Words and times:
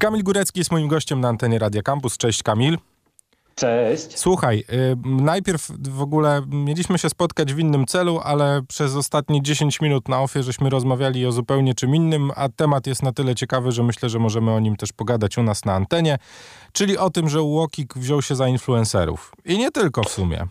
Kamil 0.00 0.22
Górecki 0.22 0.60
jest 0.60 0.70
moim 0.70 0.88
gościem 0.88 1.20
na 1.20 1.28
antenie 1.28 1.58
Radia 1.58 1.82
Campus. 1.82 2.16
Cześć 2.16 2.42
Kamil. 2.42 2.78
Cześć. 3.54 4.18
Słuchaj, 4.18 4.64
y, 4.72 4.96
najpierw 5.04 5.70
w 5.88 6.02
ogóle 6.02 6.42
mieliśmy 6.46 6.98
się 6.98 7.10
spotkać 7.10 7.54
w 7.54 7.58
innym 7.58 7.86
celu, 7.86 8.20
ale 8.24 8.62
przez 8.68 8.96
ostatnie 8.96 9.42
10 9.42 9.80
minut 9.80 10.08
na 10.08 10.22
ofie 10.22 10.42
żeśmy 10.42 10.70
rozmawiali 10.70 11.26
o 11.26 11.32
zupełnie 11.32 11.74
czym 11.74 11.94
innym, 11.94 12.30
a 12.36 12.48
temat 12.48 12.86
jest 12.86 13.02
na 13.02 13.12
tyle 13.12 13.34
ciekawy, 13.34 13.72
że 13.72 13.82
myślę, 13.82 14.08
że 14.08 14.18
możemy 14.18 14.52
o 14.52 14.60
nim 14.60 14.76
też 14.76 14.92
pogadać 14.92 15.38
u 15.38 15.42
nas 15.42 15.64
na 15.64 15.74
antenie, 15.74 16.18
czyli 16.72 16.98
o 16.98 17.10
tym, 17.10 17.28
że 17.28 17.42
Łokik 17.42 17.94
wziął 17.94 18.22
się 18.22 18.34
za 18.34 18.48
influencerów. 18.48 19.32
I 19.44 19.58
nie 19.58 19.70
tylko 19.70 20.02
w 20.02 20.08
sumie. 20.08 20.46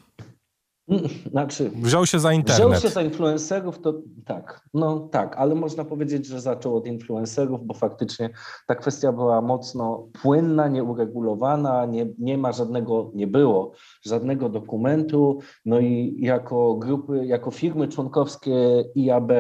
Znaczy, 1.32 1.72
wziął 1.76 2.06
się 2.06 2.20
za 2.20 2.34
internet. 2.34 2.68
Wziął 2.68 2.82
się 2.82 2.90
za 2.90 3.02
influencerów, 3.02 3.80
to 3.80 3.94
tak, 4.26 4.70
no 4.74 5.00
tak, 5.00 5.38
ale 5.38 5.56
można 5.56 5.86
powiedzieć, 5.86 6.26
że 6.26 6.42
zaczął 6.42 6.78
od 6.78 6.88
influencerów, 6.88 7.66
bo 7.66 7.74
faktycznie 7.74 8.30
ta 8.68 8.76
kwestia 8.76 9.12
była 9.12 9.42
mocno 9.42 10.08
płynna, 10.22 10.68
nieuregulowana, 10.68 11.86
nie, 11.86 12.08
nie 12.20 12.38
ma 12.38 12.52
żadnego, 12.52 13.12
nie 13.16 13.28
było 13.28 13.72
żadnego 14.06 14.50
dokumentu, 14.50 15.40
no 15.66 15.80
i 15.80 16.18
jako 16.20 16.76
grupy, 16.76 17.26
jako 17.26 17.52
firmy 17.52 17.88
członkowskie 17.88 18.84
IAB 18.96 19.32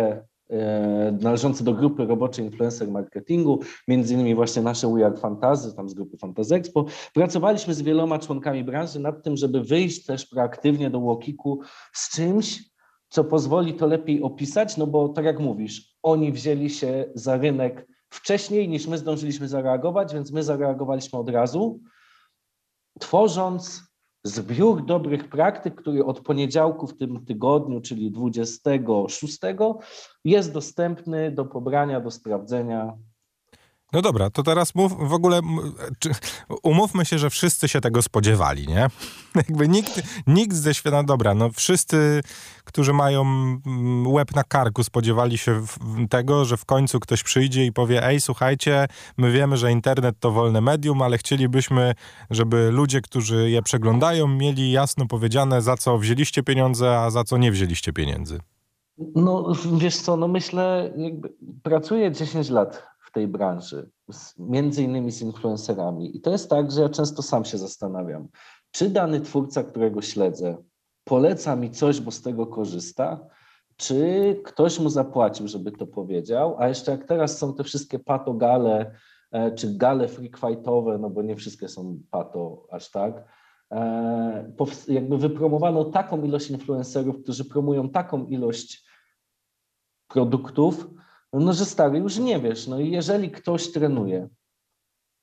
należący 1.21 1.63
do 1.63 1.73
grupy 1.73 2.05
roboczej 2.05 2.45
influencer 2.45 2.87
marketingu, 2.87 3.59
między 3.87 4.13
innymi 4.13 4.35
właśnie 4.35 4.61
nasze 4.61 4.93
We 4.93 5.05
Are 5.05 5.17
Fantazy, 5.17 5.75
tam 5.75 5.89
z 5.89 5.93
grupy 5.93 6.17
Fantasy 6.17 6.55
Expo. 6.55 6.85
Pracowaliśmy 7.13 7.73
z 7.73 7.81
wieloma 7.81 8.19
członkami 8.19 8.63
branży 8.63 8.99
nad 8.99 9.23
tym, 9.23 9.37
żeby 9.37 9.63
wyjść 9.63 10.05
też 10.05 10.25
proaktywnie 10.25 10.89
do 10.89 10.99
Łokiku 10.99 11.59
z 11.93 12.15
czymś, 12.15 12.63
co 13.09 13.23
pozwoli 13.23 13.73
to 13.73 13.87
lepiej 13.87 14.21
opisać, 14.21 14.77
no 14.77 14.87
bo 14.87 15.09
tak 15.09 15.25
jak 15.25 15.39
mówisz, 15.39 15.97
oni 16.03 16.31
wzięli 16.31 16.69
się 16.69 17.05
za 17.15 17.37
rynek 17.37 17.87
wcześniej 18.09 18.69
niż 18.69 18.87
my 18.87 18.97
zdążyliśmy 18.97 19.47
zareagować, 19.47 20.13
więc 20.13 20.31
my 20.31 20.43
zareagowaliśmy 20.43 21.19
od 21.19 21.29
razu, 21.29 21.79
tworząc 22.99 23.86
zbiór 24.27 24.85
dobrych 24.85 25.29
praktyk, 25.29 25.75
który 25.75 26.05
od 26.05 26.19
poniedziałku 26.19 26.87
w 26.87 26.97
tym 26.97 27.25
tygodniu, 27.25 27.81
czyli 27.81 28.11
26, 28.11 29.39
jest 30.25 30.53
dostępny 30.53 31.31
do 31.31 31.45
pobrania, 31.45 32.01
do 32.01 32.11
sprawdzenia 32.11 32.97
no 33.93 34.01
dobra, 34.01 34.29
to 34.29 34.43
teraz 34.43 34.75
mów 34.75 35.09
w 35.09 35.13
ogóle, 35.13 35.41
czy, 35.99 36.09
umówmy 36.63 37.05
się, 37.05 37.19
że 37.19 37.29
wszyscy 37.29 37.67
się 37.67 37.81
tego 37.81 38.01
spodziewali, 38.01 38.67
nie? 38.67 38.87
Jakby 39.35 39.67
nikt, 39.67 40.01
nikt 40.27 40.55
ze 40.55 40.73
świata, 40.73 40.97
no 40.97 41.03
dobra, 41.03 41.33
no 41.33 41.49
wszyscy, 41.51 42.21
którzy 42.63 42.93
mają 42.93 43.25
łeb 44.05 44.35
na 44.35 44.43
karku, 44.43 44.83
spodziewali 44.83 45.37
się 45.37 45.65
tego, 46.09 46.45
że 46.45 46.57
w 46.57 46.65
końcu 46.65 46.99
ktoś 46.99 47.23
przyjdzie 47.23 47.65
i 47.65 47.71
powie, 47.71 48.07
ej, 48.07 48.21
słuchajcie, 48.21 48.87
my 49.17 49.31
wiemy, 49.31 49.57
że 49.57 49.71
internet 49.71 50.15
to 50.19 50.31
wolne 50.31 50.61
medium, 50.61 51.01
ale 51.01 51.17
chcielibyśmy, 51.17 51.93
żeby 52.29 52.71
ludzie, 52.71 53.01
którzy 53.01 53.49
je 53.49 53.61
przeglądają, 53.61 54.27
mieli 54.27 54.71
jasno 54.71 55.05
powiedziane, 55.05 55.61
za 55.61 55.77
co 55.77 55.97
wzięliście 55.97 56.43
pieniądze, 56.43 56.99
a 56.99 57.09
za 57.09 57.23
co 57.23 57.37
nie 57.37 57.51
wzięliście 57.51 57.93
pieniędzy. 57.93 58.39
No 59.15 59.53
wiesz 59.77 59.97
co, 59.97 60.17
no 60.17 60.27
myślę, 60.27 60.93
pracuję 61.63 62.11
10 62.11 62.49
lat 62.49 62.96
w 63.07 63.11
tej 63.11 63.27
branży, 63.27 63.89
z, 64.11 64.39
między 64.39 64.83
innymi 64.83 65.11
z 65.11 65.21
influencerami. 65.21 66.17
I 66.17 66.21
to 66.21 66.31
jest 66.31 66.49
tak, 66.49 66.71
że 66.71 66.81
ja 66.81 66.89
często 66.89 67.21
sam 67.21 67.45
się 67.45 67.57
zastanawiam, 67.57 68.27
czy 68.71 68.89
dany 68.89 69.21
twórca, 69.21 69.63
którego 69.63 70.01
śledzę, 70.01 70.57
poleca 71.03 71.55
mi 71.55 71.71
coś, 71.71 72.01
bo 72.01 72.11
z 72.11 72.21
tego 72.21 72.47
korzysta, 72.47 73.27
czy 73.77 74.01
ktoś 74.45 74.79
mu 74.79 74.89
zapłacił, 74.89 75.47
żeby 75.47 75.71
to 75.71 75.87
powiedział, 75.87 76.55
a 76.59 76.67
jeszcze 76.67 76.91
jak 76.91 77.03
teraz 77.03 77.37
są 77.37 77.53
te 77.53 77.63
wszystkie 77.63 77.99
patogale, 77.99 78.91
e, 79.31 79.51
czy 79.51 79.73
gale 79.77 80.07
freakfightowe, 80.07 80.97
no 80.97 81.09
bo 81.09 81.21
nie 81.21 81.35
wszystkie 81.35 81.67
są 81.67 81.99
pato 82.11 82.67
aż 82.71 82.91
tak, 82.91 83.25
e, 83.71 84.51
jakby 84.87 85.17
wypromowano 85.17 85.85
taką 85.85 86.23
ilość 86.23 86.49
influencerów, 86.49 87.23
którzy 87.23 87.45
promują 87.45 87.89
taką 87.89 88.25
ilość 88.25 88.85
produktów, 90.07 90.87
no 91.33 91.53
że 91.53 91.65
stary, 91.65 91.99
już 91.99 92.17
nie 92.17 92.39
wiesz. 92.39 92.67
No 92.67 92.79
i 92.79 92.91
jeżeli 92.91 93.31
ktoś 93.31 93.71
trenuje 93.71 94.29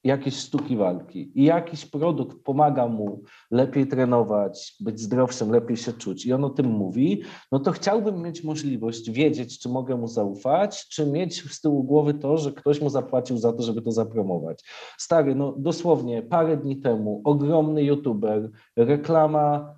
jakieś 0.05 0.37
sztuki 0.37 0.77
walki 0.77 1.41
i 1.41 1.45
jakiś 1.45 1.87
produkt 1.87 2.45
pomaga 2.45 2.89
mu 2.89 3.23
lepiej 3.51 3.87
trenować, 3.87 4.77
być 4.81 5.01
zdrowszym, 5.01 5.51
lepiej 5.51 5.77
się 5.77 5.93
czuć 5.93 6.27
i 6.27 6.33
on 6.33 6.45
o 6.45 6.51
tym 6.51 6.67
mówi, 6.67 7.23
no 7.53 7.59
to 7.59 7.73
chciałbym 7.73 8.23
mieć 8.23 8.45
możliwość 8.45 9.11
wiedzieć, 9.11 9.59
czy 9.59 9.69
mogę 9.69 9.97
mu 9.97 10.09
zaufać, 10.09 10.89
czy 10.89 11.07
mieć 11.07 11.53
z 11.53 11.61
tyłu 11.61 11.85
głowy 11.85 12.15
to, 12.15 12.37
że 12.37 12.53
ktoś 12.53 12.81
mu 12.81 12.91
zapłacił 12.91 13.39
za 13.39 13.53
to, 13.53 13.63
żeby 13.63 13.83
to 13.83 13.93
zapromować. 13.93 14.65
Stary, 14.99 15.35
no 15.35 15.55
dosłownie 15.59 16.23
parę 16.23 16.57
dni 16.57 16.77
temu 16.77 17.21
ogromny 17.25 17.83
youtuber, 17.83 18.51
reklama 18.77 19.75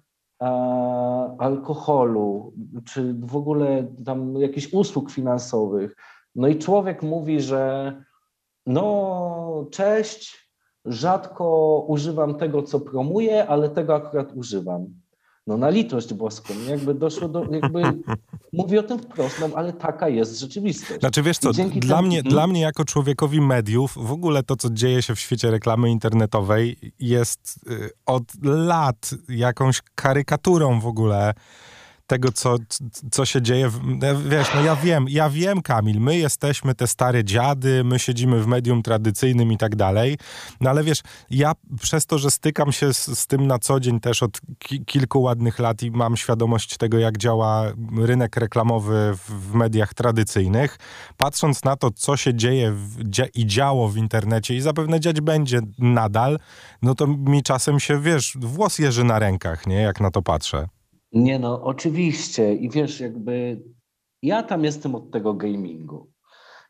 alkoholu, 1.38 2.52
czy 2.84 3.14
w 3.14 3.36
ogóle 3.36 3.94
tam 4.04 4.36
jakichś 4.36 4.72
usług 4.72 5.10
finansowych, 5.10 5.96
no 6.36 6.48
i 6.48 6.58
człowiek 6.58 7.02
mówi, 7.02 7.40
że 7.40 7.92
no 8.66 9.66
cześć, 9.70 10.50
rzadko 10.84 11.78
używam 11.88 12.34
tego, 12.34 12.62
co 12.62 12.80
promuję, 12.80 13.46
ale 13.46 13.68
tego 13.68 13.94
akurat 13.94 14.32
używam. 14.32 14.86
No 15.46 15.56
na 15.56 15.70
litość 15.70 16.14
boską, 16.14 16.54
jakby 16.68 16.94
doszło 16.94 17.28
do, 17.28 17.44
jakby 17.44 17.82
mówi 18.52 18.78
o 18.78 18.82
tym 18.82 18.98
wprost, 18.98 19.40
no, 19.40 19.48
ale 19.54 19.72
taka 19.72 20.08
jest 20.08 20.40
rzeczywistość. 20.40 21.00
Znaczy 21.00 21.22
wiesz 21.22 21.38
co, 21.38 21.52
dla, 21.76 22.02
mnie, 22.02 22.16
hmm? 22.16 22.32
dla 22.32 22.46
mnie 22.46 22.60
jako 22.60 22.84
człowiekowi 22.84 23.40
mediów, 23.40 23.94
w 23.96 24.12
ogóle 24.12 24.42
to, 24.42 24.56
co 24.56 24.70
dzieje 24.70 25.02
się 25.02 25.14
w 25.14 25.20
świecie 25.20 25.50
reklamy 25.50 25.90
internetowej 25.90 26.76
jest 26.98 27.60
y, 27.70 27.90
od 28.06 28.22
lat 28.42 29.10
jakąś 29.28 29.82
karykaturą 29.94 30.80
w 30.80 30.86
ogóle 30.86 31.34
tego, 32.06 32.32
co, 32.32 32.56
co 33.10 33.24
się 33.24 33.42
dzieje. 33.42 33.68
W, 33.68 33.80
wiesz, 34.28 34.48
no 34.54 34.62
ja 34.62 34.76
wiem, 34.76 35.06
ja 35.08 35.30
wiem, 35.30 35.62
Kamil, 35.62 36.00
my 36.00 36.18
jesteśmy 36.18 36.74
te 36.74 36.86
stare 36.86 37.24
dziady, 37.24 37.84
my 37.84 37.98
siedzimy 37.98 38.40
w 38.40 38.46
medium 38.46 38.82
tradycyjnym 38.82 39.52
i 39.52 39.58
tak 39.58 39.76
dalej, 39.76 40.18
no 40.60 40.70
ale 40.70 40.84
wiesz, 40.84 41.00
ja 41.30 41.52
przez 41.80 42.06
to, 42.06 42.18
że 42.18 42.30
stykam 42.30 42.72
się 42.72 42.94
z, 42.94 43.18
z 43.18 43.26
tym 43.26 43.46
na 43.46 43.58
co 43.58 43.80
dzień 43.80 44.00
też 44.00 44.22
od 44.22 44.40
ki 44.58 44.84
kilku 44.84 45.22
ładnych 45.22 45.58
lat 45.58 45.82
i 45.82 45.90
mam 45.90 46.16
świadomość 46.16 46.76
tego, 46.76 46.98
jak 46.98 47.18
działa 47.18 47.64
rynek 47.98 48.36
reklamowy 48.36 49.12
w, 49.14 49.50
w 49.50 49.54
mediach 49.54 49.94
tradycyjnych, 49.94 50.78
patrząc 51.16 51.64
na 51.64 51.76
to, 51.76 51.90
co 51.90 52.16
się 52.16 52.34
dzieje 52.34 52.72
w, 52.72 53.08
dzia 53.08 53.26
i 53.34 53.46
działo 53.46 53.88
w 53.88 53.96
internecie 53.96 54.54
i 54.54 54.60
zapewne 54.60 55.00
dziać 55.00 55.20
będzie 55.20 55.60
nadal, 55.78 56.38
no 56.82 56.94
to 56.94 57.06
mi 57.06 57.42
czasem 57.42 57.80
się, 57.80 58.00
wiesz, 58.00 58.36
włos 58.40 58.78
jeży 58.78 59.04
na 59.04 59.18
rękach, 59.18 59.66
nie, 59.66 59.82
jak 59.82 60.00
na 60.00 60.10
to 60.10 60.22
patrzę. 60.22 60.68
Nie 61.16 61.38
no, 61.38 61.62
oczywiście. 61.62 62.54
I 62.54 62.70
wiesz, 62.70 63.00
jakby 63.00 63.62
ja 64.22 64.42
tam 64.42 64.64
jestem 64.64 64.94
od 64.94 65.10
tego 65.10 65.34
gamingu. 65.34 66.10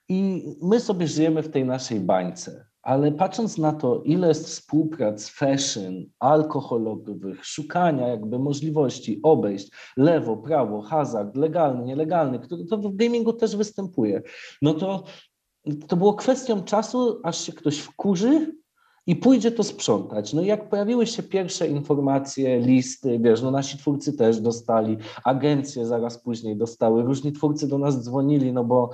I 0.08 0.44
my 0.62 0.80
sobie 0.80 1.06
żyjemy 1.06 1.42
w 1.42 1.50
tej 1.50 1.64
naszej 1.64 2.00
bańce. 2.00 2.66
Ale 2.82 3.12
patrząc 3.12 3.58
na 3.58 3.72
to, 3.72 4.02
ile 4.02 4.28
jest 4.28 4.46
współprac, 4.46 5.28
fashion, 5.28 6.04
alkoholowych, 6.18 7.46
szukania 7.46 8.08
jakby 8.08 8.38
możliwości 8.38 9.20
obejść 9.22 9.70
lewo, 9.96 10.36
prawo, 10.36 10.82
hazard, 10.82 11.36
legalny, 11.36 11.84
nielegalny, 11.84 12.38
który 12.38 12.64
to 12.64 12.78
w 12.78 12.96
gamingu 12.96 13.32
też 13.32 13.56
występuje, 13.56 14.22
no 14.62 14.74
to 14.74 15.04
to 15.88 15.96
było 15.96 16.14
kwestią 16.14 16.62
czasu, 16.62 17.20
aż 17.24 17.40
się 17.40 17.52
ktoś 17.52 17.78
wkurzy 17.78 18.56
i 19.06 19.16
pójdzie 19.16 19.52
to 19.52 19.64
sprzątać. 19.64 20.32
No 20.32 20.42
i 20.42 20.46
jak 20.46 20.68
pojawiły 20.68 21.06
się 21.06 21.22
pierwsze 21.22 21.68
informacje, 21.68 22.60
listy, 22.60 23.18
wiesz, 23.18 23.42
no 23.42 23.50
nasi 23.50 23.78
twórcy 23.78 24.12
też 24.12 24.40
dostali, 24.40 24.96
agencje 25.24 25.86
zaraz 25.86 26.18
później 26.18 26.56
dostały, 26.56 27.02
różni 27.02 27.32
twórcy 27.32 27.68
do 27.68 27.78
nas 27.78 28.02
dzwonili, 28.02 28.52
no 28.52 28.64
bo 28.64 28.90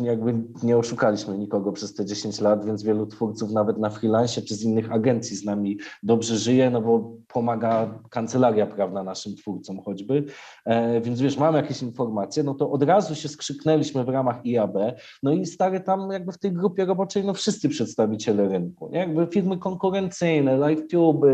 jakby 0.00 0.34
nie 0.62 0.76
oszukaliśmy 0.78 1.38
nikogo 1.38 1.72
przez 1.72 1.94
te 1.94 2.04
10 2.04 2.40
lat, 2.40 2.64
więc 2.64 2.82
wielu 2.82 3.06
twórców 3.06 3.50
nawet 3.50 3.78
na 3.78 3.90
freelance 3.90 4.42
czy 4.42 4.54
z 4.54 4.62
innych 4.62 4.92
agencji 4.92 5.36
z 5.36 5.44
nami 5.44 5.78
dobrze 6.02 6.38
żyje, 6.38 6.70
no 6.70 6.82
bo 6.82 7.16
pomaga 7.28 7.98
kancelaria 8.10 8.66
prawna 8.66 9.02
naszym 9.02 9.36
twórcom 9.36 9.82
choćby. 9.82 10.24
E, 10.64 11.00
więc 11.00 11.20
wiesz, 11.20 11.38
mamy 11.38 11.58
jakieś 11.58 11.82
informacje, 11.82 12.42
no 12.42 12.54
to 12.54 12.70
od 12.70 12.82
razu 12.82 13.14
się 13.14 13.28
skrzyknęliśmy 13.28 14.04
w 14.04 14.08
ramach 14.08 14.46
IAB, 14.46 14.76
no 15.22 15.32
i 15.32 15.46
stary 15.46 15.80
tam 15.80 16.10
jakby 16.10 16.32
w 16.32 16.38
tej 16.38 16.52
grupie 16.52 16.84
roboczej, 16.84 17.24
no 17.24 17.34
wszyscy 17.34 17.68
przedstawiciele 17.68 18.48
rynku, 18.48 18.88
nie? 18.92 18.98
jakby 18.98 19.26
firmy 19.26 19.58
konkurencyjne, 19.58 20.56
LiveTube, 20.56 21.26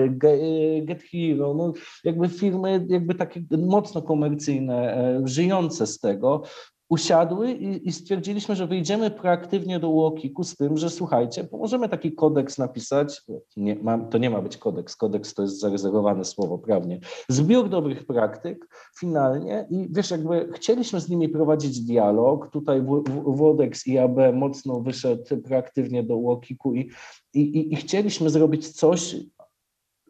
Get 0.82 1.02
Hero, 1.02 1.54
no 1.54 1.72
jakby 2.04 2.28
firmy 2.28 2.86
jakby 2.88 3.14
takie 3.14 3.42
mocno 3.58 4.02
komercyjne, 4.02 4.96
e, 4.96 5.20
żyjące 5.24 5.86
z 5.86 5.98
tego, 5.98 6.42
usiadły 6.88 7.52
i, 7.52 7.88
i, 7.88 7.92
stwierdziliśmy, 7.92 8.56
że 8.56 8.66
wyjdziemy 8.66 9.10
proaktywnie 9.10 9.80
do 9.80 9.88
UOKiK-u 9.88 10.44
z 10.44 10.56
tym, 10.56 10.76
że 10.76 10.90
słuchajcie, 10.90 11.48
możemy 11.52 11.88
taki 11.88 12.12
kodeks 12.12 12.58
napisać, 12.58 13.22
nie, 13.56 13.74
ma, 13.74 13.98
to 13.98 14.18
nie 14.18 14.30
ma 14.30 14.42
być 14.42 14.56
kodeks, 14.56 14.96
kodeks 14.96 15.34
to 15.34 15.42
jest 15.42 15.60
zarezerwowane 15.60 16.24
słowo 16.24 16.58
prawnie, 16.58 17.00
zbiór 17.28 17.68
dobrych 17.68 18.06
praktyk 18.06 18.68
finalnie 18.98 19.66
i 19.70 19.88
wiesz, 19.90 20.10
jakby 20.10 20.52
chcieliśmy 20.52 21.00
z 21.00 21.08
nimi 21.08 21.28
prowadzić 21.28 21.80
dialog, 21.80 22.50
tutaj 22.50 22.82
Wodex 23.26 23.86
i 23.86 23.98
AB 23.98 24.16
mocno 24.34 24.80
wyszedł 24.80 25.24
proaktywnie 25.44 26.02
do 26.02 26.16
UOKiK-u 26.16 26.74
i, 26.74 26.90
i, 27.34 27.72
i 27.72 27.76
chcieliśmy 27.76 28.30
zrobić 28.30 28.68
coś 28.68 29.16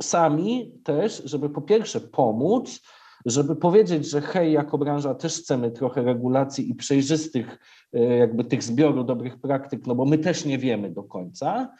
sami 0.03 0.81
też, 0.85 1.23
żeby 1.25 1.51
po 1.51 1.63
pierwsze 1.63 2.01
pomóc, 2.01 2.81
żeby 3.27 3.57
powiedzieć, 3.57 4.11
że 4.11 4.21
hej, 4.21 4.53
jako 4.53 4.79
branża 4.79 5.15
też 5.15 5.39
chcemy 5.39 5.71
trochę 5.71 6.03
regulacji 6.03 6.71
i 6.71 6.75
przejrzystych 6.75 7.59
e, 7.93 8.01
jakby 8.01 8.45
tych 8.45 8.63
zbioru 8.63 9.05
dobrych 9.05 9.41
praktyk, 9.41 9.87
no 9.87 9.95
bo 9.95 10.05
my 10.05 10.19
też 10.19 10.45
nie 10.45 10.59
wiemy 10.59 10.91
do 10.91 11.03
końca, 11.03 11.75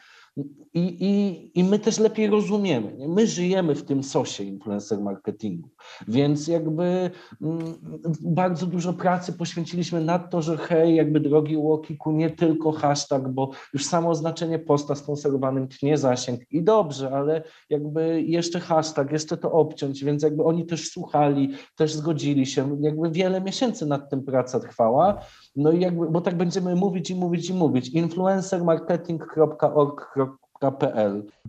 i, 0.73 0.97
i, 0.99 1.51
I 1.59 1.63
my 1.63 1.79
też 1.79 1.99
lepiej 1.99 2.27
rozumiemy. 2.27 2.93
Nie? 2.93 3.07
My 3.07 3.27
żyjemy 3.27 3.75
w 3.75 3.83
tym 3.83 4.03
sosie 4.03 4.43
influencer 4.43 5.01
marketingu, 5.01 5.69
więc 6.07 6.47
jakby 6.47 7.11
mm, 7.41 7.73
bardzo 8.21 8.65
dużo 8.65 8.93
pracy 8.93 9.33
poświęciliśmy 9.33 10.01
na 10.01 10.19
to, 10.19 10.41
że 10.41 10.57
hej, 10.57 10.95
jakby 10.95 11.19
drogi 11.19 11.57
Łokiku, 11.57 12.11
nie 12.11 12.29
tylko 12.29 12.71
hashtag, 12.71 13.29
bo 13.29 13.51
już 13.73 13.85
samo 13.85 14.09
oznaczenie 14.09 14.59
posta 14.59 14.95
sponsorowanym 14.95 15.67
tnie 15.67 15.97
zasięg 15.97 16.41
i 16.51 16.63
dobrze, 16.63 17.11
ale 17.11 17.43
jakby 17.69 18.21
jeszcze 18.21 18.59
hashtag, 18.59 19.11
jeszcze 19.11 19.37
to 19.37 19.51
obciąć, 19.51 20.03
więc 20.03 20.23
jakby 20.23 20.43
oni 20.43 20.65
też 20.65 20.91
słuchali, 20.91 21.53
też 21.75 21.93
zgodzili 21.93 22.45
się, 22.45 22.77
jakby 22.81 23.11
wiele 23.11 23.41
miesięcy 23.41 23.85
nad 23.85 24.09
tym 24.09 24.23
praca 24.23 24.59
trwała, 24.59 25.21
no 25.55 25.71
i 25.71 25.79
jakby, 25.79 26.09
bo 26.09 26.21
tak 26.21 26.37
będziemy 26.37 26.75
mówić 26.75 27.09
i 27.09 27.15
mówić 27.15 27.49
i 27.49 27.53
mówić. 27.53 27.89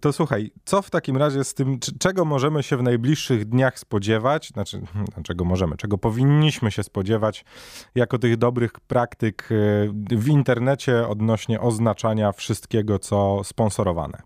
To 0.01 0.13
słuchaj, 0.13 0.51
co 0.65 0.83
w 0.83 0.91
takim 0.91 1.17
razie 1.17 1.45
z 1.45 1.55
tym, 1.55 1.79
czego 1.99 2.25
możemy 2.25 2.63
się 2.63 2.77
w 2.77 2.83
najbliższych 2.83 3.49
dniach 3.49 3.79
spodziewać, 3.79 4.49
znaczy, 4.49 4.81
czego 5.23 5.45
możemy, 5.45 5.77
czego 5.77 5.99
powinniśmy 5.99 6.71
się 6.71 6.83
spodziewać 6.83 7.45
jako 7.95 8.19
tych 8.19 8.37
dobrych 8.37 8.73
praktyk 8.73 9.49
e, 9.53 9.55
w 10.17 10.29
internecie 10.29 11.09
odnośnie 11.09 11.61
oznaczania 11.61 12.33
wszystkiego, 12.33 12.99
co 12.99 13.45
sponsorowane? 13.45 14.23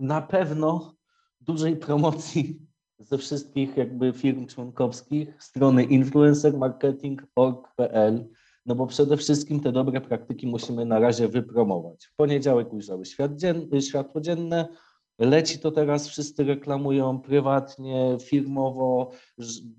Na 0.00 0.22
pewno 0.22 0.94
dużej 1.40 1.76
promocji 1.76 2.68
ze 2.98 3.18
wszystkich 3.18 3.76
jakby 3.76 4.12
firm 4.12 4.46
członkowskich 4.46 5.42
strony 5.42 5.84
influencermarketing.org.pl 5.84 8.28
no 8.68 8.74
bo 8.74 8.86
przede 8.86 9.16
wszystkim 9.16 9.60
te 9.60 9.72
dobre 9.72 10.00
praktyki 10.00 10.46
musimy 10.46 10.84
na 10.84 10.98
razie 10.98 11.28
wypromować. 11.28 12.06
W 12.06 12.14
poniedziałek 12.16 12.72
ujrzały 12.72 13.04
świat 13.04 13.36
dzien, 13.36 13.68
światło 13.80 14.20
dzienne, 14.20 14.68
leci 15.18 15.58
to 15.58 15.70
teraz, 15.70 16.08
wszyscy 16.08 16.44
reklamują 16.44 17.20
prywatnie, 17.20 18.16
firmowo, 18.22 19.10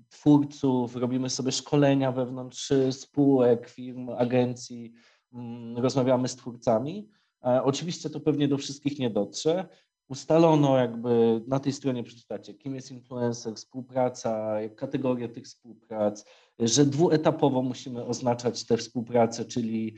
twórców, 0.08 0.96
robimy 0.96 1.30
sobie 1.30 1.52
szkolenia 1.52 2.12
wewnątrz 2.12 2.72
spółek, 2.90 3.68
firm, 3.68 4.08
agencji, 4.18 4.92
mm, 5.32 5.78
rozmawiamy 5.78 6.28
z 6.28 6.36
twórcami. 6.36 7.08
E, 7.44 7.62
oczywiście 7.62 8.10
to 8.10 8.20
pewnie 8.20 8.48
do 8.48 8.58
wszystkich 8.58 8.98
nie 8.98 9.10
dotrze, 9.10 9.68
ustalono 10.10 10.78
jakby 10.78 11.42
na 11.46 11.60
tej 11.60 11.72
stronie 11.72 12.02
przeczytacie, 12.02 12.54
kim 12.54 12.74
jest 12.74 12.90
influencer, 12.90 13.54
współpraca, 13.54 14.56
kategorie 14.76 15.28
tych 15.28 15.44
współprac, 15.44 16.24
że 16.58 16.86
dwuetapowo 16.86 17.62
musimy 17.62 18.04
oznaczać 18.04 18.64
tę 18.66 18.76
współpracę, 18.76 19.44
czyli 19.44 19.94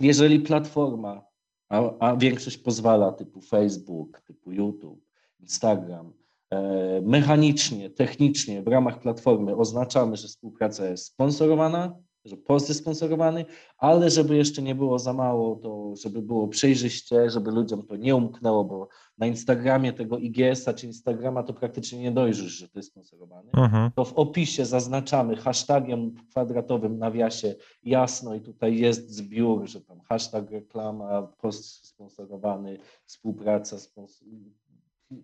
jeżeli 0.00 0.40
platforma, 0.40 1.22
a, 1.68 1.90
a 1.98 2.16
większość 2.16 2.58
pozwala, 2.58 3.12
typu 3.12 3.40
Facebook, 3.40 4.20
typu 4.20 4.52
YouTube, 4.52 5.04
Instagram, 5.40 6.12
e, 6.50 7.00
mechanicznie, 7.00 7.90
technicznie 7.90 8.62
w 8.62 8.68
ramach 8.68 9.00
platformy 9.00 9.56
oznaczamy, 9.56 10.16
że 10.16 10.28
współpraca 10.28 10.88
jest 10.88 11.06
sponsorowana, 11.06 11.96
że 12.24 12.36
post 12.36 12.68
jest 12.68 12.80
sponsorowany, 12.80 13.44
ale 13.78 14.10
żeby 14.10 14.36
jeszcze 14.36 14.62
nie 14.62 14.74
było 14.74 14.98
za 14.98 15.12
mało, 15.12 15.56
to 15.56 15.94
żeby 15.96 16.22
było 16.22 16.48
przejrzyście, 16.48 17.30
żeby 17.30 17.50
ludziom 17.50 17.86
to 17.86 17.96
nie 17.96 18.16
umknęło, 18.16 18.64
bo 18.64 18.88
na 19.18 19.26
Instagramie 19.26 19.92
tego 19.92 20.18
IGS-a 20.18 20.74
czy 20.74 20.86
Instagrama 20.86 21.42
to 21.42 21.52
praktycznie 21.52 21.98
nie 21.98 22.12
dojrzysz, 22.12 22.52
że 22.52 22.68
to 22.68 22.78
jest 22.78 22.88
sponsorowany. 22.88 23.50
Mhm. 23.56 23.90
To 23.96 24.04
w 24.04 24.12
opisie 24.12 24.66
zaznaczamy 24.66 25.36
hashtagiem 25.36 26.14
kwadratowym 26.30 26.98
nawiasie 26.98 27.54
jasno 27.82 28.34
i 28.34 28.40
tutaj 28.40 28.78
jest 28.78 29.10
zbiór, 29.10 29.68
że 29.68 29.80
tam 29.80 30.00
hashtag 30.00 30.50
reklama, 30.50 31.22
post 31.22 31.86
sponsorowany, 31.86 32.78
współpraca, 33.06 33.78
sponsor 33.78 34.28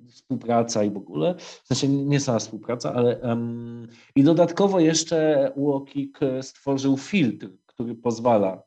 współpraca 0.08 0.84
i 0.84 0.90
w 0.90 0.96
ogóle, 0.96 1.34
w 1.38 1.66
sensie 1.66 1.88
nie 1.88 2.20
sama 2.20 2.38
współpraca, 2.38 2.94
ale 2.94 3.18
um, 3.18 3.88
i 4.16 4.22
dodatkowo 4.22 4.80
jeszcze 4.80 5.50
UOKiK 5.56 6.18
stworzył 6.42 6.96
filtr, 6.96 7.48
który 7.66 7.94
pozwala 7.94 8.62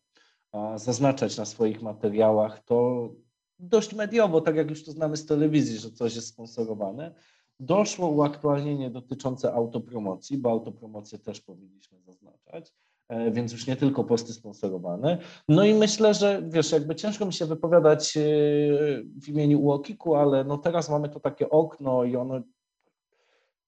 a, 0.51 0.77
zaznaczać 0.77 1.37
na 1.37 1.45
swoich 1.45 1.81
materiałach 1.81 2.63
to 2.63 3.09
dość 3.59 3.93
mediowo, 3.93 4.41
tak 4.41 4.55
jak 4.55 4.69
już 4.69 4.83
to 4.85 4.91
znamy 4.91 5.17
z 5.17 5.25
telewizji, 5.25 5.77
że 5.77 5.91
coś 5.91 6.15
jest 6.15 6.27
sponsorowane. 6.27 7.15
Doszło 7.59 8.09
uaktualnienie 8.09 8.89
dotyczące 8.89 9.53
autopromocji, 9.53 10.37
bo 10.37 10.51
autopromocję 10.51 11.19
też 11.19 11.41
powinniśmy 11.41 12.01
zaznaczać. 12.01 12.73
E, 13.13 13.31
więc 13.31 13.51
już 13.51 13.67
nie 13.67 13.75
tylko 13.75 14.03
posty 14.03 14.33
sponsorowane. 14.33 15.17
No 15.47 15.63
i 15.63 15.73
myślę, 15.73 16.13
że 16.13 16.41
wiesz, 16.47 16.71
jakby 16.71 16.95
ciężko 16.95 17.25
mi 17.25 17.33
się 17.33 17.45
wypowiadać 17.45 18.17
e, 18.17 18.21
w 19.21 19.27
imieniu 19.27 19.61
UOKiK-u, 19.61 20.15
ale 20.15 20.43
no 20.43 20.57
teraz 20.57 20.89
mamy 20.89 21.09
to 21.09 21.19
takie 21.19 21.49
okno 21.49 22.03
i 22.03 22.15
ono 22.15 22.41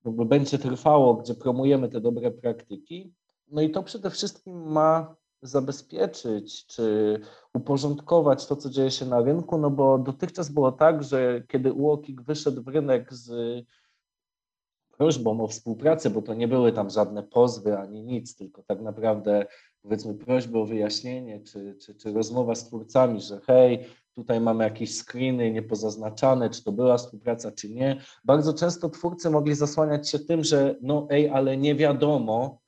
jakby 0.05 0.25
będzie 0.25 0.57
trwało, 0.57 1.15
gdzie 1.15 1.35
promujemy 1.35 1.89
te 1.89 2.01
dobre 2.01 2.31
praktyki. 2.31 3.13
No 3.47 3.61
i 3.61 3.69
to 3.69 3.83
przede 3.83 4.09
wszystkim 4.09 4.71
ma 4.71 5.15
zabezpieczyć 5.41 6.65
czy 6.65 7.19
uporządkować 7.53 8.47
to, 8.47 8.55
co 8.55 8.69
dzieje 8.69 8.91
się 8.91 9.05
na 9.05 9.21
rynku, 9.21 9.57
no 9.57 9.69
bo 9.69 9.97
dotychczas 9.97 10.49
było 10.49 10.71
tak, 10.71 11.03
że 11.03 11.43
kiedy 11.47 11.73
UOKiK 11.73 12.21
wyszedł 12.21 12.63
w 12.63 12.67
rynek 12.67 13.13
z 13.13 13.31
prośbą 14.97 15.43
o 15.43 15.47
współpracę, 15.47 16.09
bo 16.09 16.21
to 16.21 16.33
nie 16.33 16.47
były 16.47 16.71
tam 16.71 16.89
żadne 16.89 17.23
pozwy 17.23 17.77
ani 17.77 18.03
nic, 18.03 18.35
tylko 18.35 18.63
tak 18.63 18.81
naprawdę 18.81 19.45
powiedzmy 19.81 20.13
prośby 20.13 20.59
o 20.59 20.65
wyjaśnienie, 20.65 21.39
czy, 21.39 21.75
czy, 21.81 21.95
czy 21.95 22.13
rozmowa 22.13 22.55
z 22.55 22.67
twórcami, 22.67 23.21
że 23.21 23.41
hej, 23.47 23.85
tutaj 24.13 24.41
mamy 24.41 24.63
jakieś 24.63 24.97
screeny 24.97 25.51
niepozaznaczane, 25.51 26.49
czy 26.49 26.63
to 26.63 26.71
była 26.71 26.97
współpraca, 26.97 27.51
czy 27.51 27.69
nie. 27.69 28.01
Bardzo 28.23 28.53
często 28.53 28.89
twórcy 28.89 29.29
mogli 29.29 29.55
zasłaniać 29.55 30.09
się 30.09 30.19
tym, 30.19 30.43
że 30.43 30.75
no 30.81 31.07
ej, 31.09 31.29
ale 31.29 31.57
nie 31.57 31.75
wiadomo, 31.75 32.65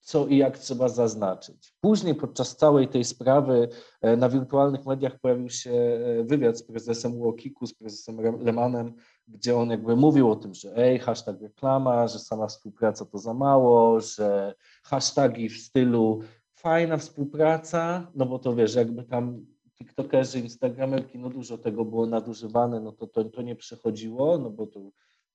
co 0.00 0.26
i 0.26 0.36
jak 0.36 0.58
trzeba 0.58 0.88
zaznaczyć. 0.88 1.74
Później 1.80 2.14
podczas 2.14 2.56
całej 2.56 2.88
tej 2.88 3.04
sprawy 3.04 3.68
e, 4.00 4.16
na 4.16 4.28
wirtualnych 4.28 4.86
mediach 4.86 5.18
pojawił 5.20 5.50
się 5.50 5.70
e, 5.70 6.24
wywiad 6.24 6.58
z 6.58 6.62
prezesem 6.62 7.20
Łokiku, 7.20 7.66
z 7.66 7.74
prezesem 7.74 8.20
Lemanem, 8.40 8.94
gdzie 9.28 9.56
on 9.56 9.70
jakby 9.70 9.96
mówił 9.96 10.30
o 10.30 10.36
tym, 10.36 10.54
że 10.54 10.76
ej, 10.76 10.98
hashtag 10.98 11.40
reklama, 11.40 12.08
że 12.08 12.18
sama 12.18 12.46
współpraca 12.46 13.04
to 13.04 13.18
za 13.18 13.34
mało, 13.34 14.00
że 14.00 14.54
hashtagi 14.82 15.48
w 15.48 15.58
stylu 15.58 16.20
fajna 16.54 16.96
współpraca, 16.96 18.10
no 18.14 18.26
bo 18.26 18.38
to 18.38 18.54
wiesz, 18.54 18.74
jakby 18.74 19.04
tam 19.04 19.46
tiktokerzy, 19.78 20.40
instagramerki, 20.40 21.18
no 21.18 21.30
dużo 21.30 21.58
tego 21.58 21.84
było 21.84 22.06
nadużywane, 22.06 22.80
no 22.80 22.92
to, 22.92 23.06
to, 23.06 23.24
to 23.24 23.42
nie 23.42 23.56
przechodziło, 23.56 24.38
no 24.38 24.50
bo 24.50 24.66
to 24.66 24.80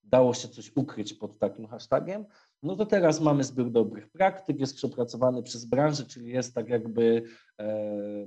dało 0.04 0.34
się 0.34 0.48
coś 0.48 0.76
ukryć 0.76 1.14
pod 1.14 1.38
takim 1.38 1.66
hashtagiem, 1.66 2.24
no 2.64 2.76
to 2.76 2.86
teraz 2.86 3.20
mamy 3.20 3.44
zbiór 3.44 3.70
dobrych 3.70 4.08
praktyk, 4.08 4.60
jest 4.60 4.76
przepracowany 4.76 5.42
przez 5.42 5.64
branżę, 5.64 6.04
czyli 6.06 6.28
jest 6.28 6.54
tak 6.54 6.68
jakby 6.68 7.22
e, 7.60 8.26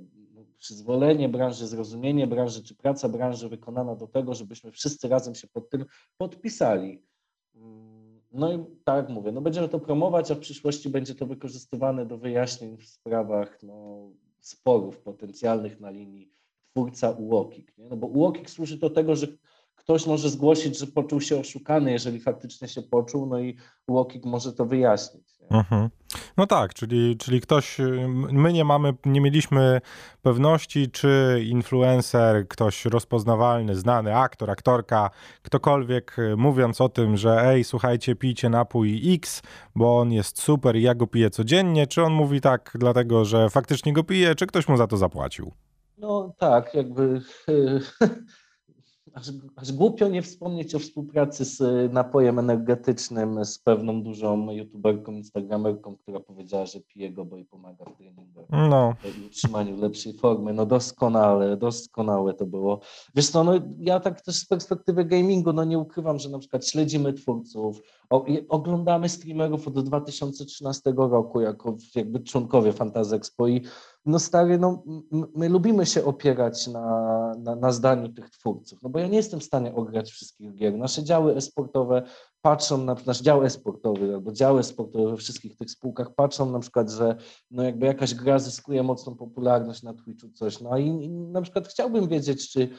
przyzwolenie 0.57 1.29
branży, 1.29 1.67
zrozumienie 1.67 2.27
branży, 2.27 2.63
czy 2.63 2.75
praca 2.75 3.09
branży 3.09 3.49
wykonana 3.49 3.95
do 3.95 4.07
tego, 4.07 4.33
żebyśmy 4.33 4.71
wszyscy 4.71 5.07
razem 5.07 5.35
się 5.35 5.47
pod 5.47 5.69
tym 5.69 5.85
podpisali. 6.17 7.03
No 8.31 8.53
i 8.53 8.65
tak 8.83 9.09
mówię, 9.09 9.31
no 9.31 9.41
będziemy 9.41 9.69
to 9.69 9.79
promować, 9.79 10.31
a 10.31 10.35
w 10.35 10.39
przyszłości 10.39 10.89
będzie 10.89 11.15
to 11.15 11.25
wykorzystywane 11.25 12.05
do 12.05 12.17
wyjaśnień 12.17 12.77
w 12.77 12.85
sprawach 12.85 13.63
no, 13.63 14.09
sporów 14.39 14.99
potencjalnych 14.99 15.79
na 15.79 15.89
linii 15.89 16.31
twórca 16.71 17.11
UOKiK. 17.11 17.77
Nie? 17.77 17.89
No 17.89 17.97
bo 17.97 18.07
UOKiK 18.07 18.49
służy 18.49 18.77
do 18.77 18.89
tego, 18.89 19.15
że 19.15 19.27
ktoś 19.87 20.07
może 20.07 20.29
zgłosić, 20.29 20.77
że 20.79 20.87
poczuł 20.87 21.21
się 21.21 21.39
oszukany, 21.39 21.91
jeżeli 21.91 22.19
faktycznie 22.19 22.67
się 22.67 22.81
poczuł, 22.81 23.25
no 23.25 23.39
i 23.39 23.57
UOKiK 23.87 24.25
może 24.25 24.53
to 24.53 24.65
wyjaśnić. 24.65 25.23
Mhm. 25.49 25.89
No 26.37 26.47
tak, 26.47 26.73
czyli, 26.73 27.17
czyli 27.17 27.41
ktoś, 27.41 27.77
my 28.31 28.53
nie 28.53 28.63
mamy, 28.63 28.93
nie 29.05 29.21
mieliśmy 29.21 29.81
pewności, 30.21 30.91
czy 30.91 31.43
influencer, 31.47 32.47
ktoś 32.47 32.85
rozpoznawalny, 32.85 33.75
znany 33.75 34.15
aktor, 34.15 34.51
aktorka, 34.51 35.09
ktokolwiek 35.41 36.17
mówiąc 36.37 36.81
o 36.81 36.89
tym, 36.89 37.17
że 37.17 37.41
ej, 37.45 37.63
słuchajcie, 37.63 38.15
pijcie 38.15 38.49
napój 38.49 39.13
X, 39.13 39.41
bo 39.75 39.99
on 39.99 40.11
jest 40.11 40.41
super 40.41 40.75
i 40.75 40.81
ja 40.81 40.95
go 40.95 41.07
piję 41.07 41.29
codziennie, 41.29 41.87
czy 41.87 42.03
on 42.03 42.13
mówi 42.13 42.41
tak 42.41 42.71
dlatego, 42.75 43.25
że 43.25 43.49
faktycznie 43.49 43.93
go 43.93 44.03
pije, 44.03 44.35
czy 44.35 44.47
ktoś 44.47 44.67
mu 44.67 44.77
za 44.77 44.87
to 44.87 44.97
zapłacił? 44.97 45.51
No 45.97 46.33
tak, 46.37 46.73
jakby 46.73 47.21
aż, 49.13 49.31
aż 49.55 49.71
głupio 49.71 50.07
nie 50.07 50.21
wspomnieć 50.21 50.75
o 50.75 50.79
współpracy 50.79 51.45
z 51.45 51.61
y, 51.61 51.89
napojem 51.93 52.39
energetycznym 52.39 53.45
z 53.45 53.59
pewną 53.59 54.03
dużą 54.03 54.51
youtuberką, 54.51 55.11
instagramerką, 55.11 55.95
która 55.95 56.19
powiedziała, 56.19 56.65
że 56.65 56.79
pije 56.79 57.11
go, 57.11 57.25
bo 57.25 57.35
jej 57.35 57.45
pomaga 57.45 57.85
w 57.85 57.97
treningach 57.97 58.45
no. 58.49 58.95
i 59.21 59.25
utrzymaniu 59.25 59.81
lepszej 59.81 60.13
formy. 60.13 60.53
No 60.53 60.65
doskonale, 60.65 61.57
doskonałe 61.57 62.33
to 62.33 62.45
było. 62.45 62.79
Wiesz 63.15 63.29
co, 63.29 63.43
no 63.43 63.53
ja 63.79 63.99
tak 63.99 64.21
też 64.21 64.35
z 64.35 64.45
perspektywy 64.45 65.05
gamingu, 65.05 65.53
no 65.53 65.63
nie 65.63 65.79
ukrywam, 65.79 66.19
że 66.19 66.29
na 66.29 66.39
przykład 66.39 66.67
śledzimy 66.67 67.13
twórców, 67.13 67.81
oglądamy 68.49 69.09
streamerów 69.09 69.67
od 69.67 69.85
2013 69.85 70.93
roku 70.97 71.41
jako 71.41 71.77
jakby 71.95 72.19
członkowie 72.19 72.73
Fantasy 72.73 73.15
Expo 73.15 73.47
i 73.47 73.61
no 74.07 74.19
stary, 74.19 74.59
no 74.59 74.83
my 75.35 75.49
lubimy 75.49 75.85
się 75.85 76.05
opierać 76.05 76.67
na, 76.67 77.35
na, 77.37 77.55
na 77.55 77.71
zdaniu 77.71 78.09
tych 78.09 78.29
twórców, 78.29 78.79
no 78.83 78.89
bo 78.89 78.99
ja 78.99 79.07
nie 79.07 79.17
jestem 79.17 79.39
w 79.39 79.43
stanie 79.43 79.75
ograć 79.75 80.11
wszystkich 80.11 80.55
gier. 80.55 80.77
Nasze 80.77 81.03
działy 81.03 81.35
esportowe 81.35 82.03
patrzą 82.41 82.77
na 82.77 82.95
nasz 83.05 83.21
dział 83.21 83.43
esportowy 83.43 84.13
albo 84.13 84.31
działy 84.31 84.63
sportowe 84.63 85.11
we 85.11 85.17
wszystkich 85.17 85.55
tych 85.55 85.71
spółkach 85.71 86.15
patrzą 86.15 86.51
na 86.51 86.59
przykład, 86.59 86.91
że 86.91 87.15
no 87.51 87.63
jakby 87.63 87.85
jakaś 87.85 88.13
gra 88.13 88.39
zyskuje 88.39 88.83
mocną 88.83 89.15
popularność 89.15 89.83
na 89.83 89.93
Twitchu 89.93 90.29
coś, 90.29 90.61
no 90.61 90.77
i, 90.77 90.85
i 90.87 91.09
na 91.09 91.41
przykład 91.41 91.67
chciałbym 91.67 92.07
wiedzieć, 92.07 92.51
czy 92.51 92.69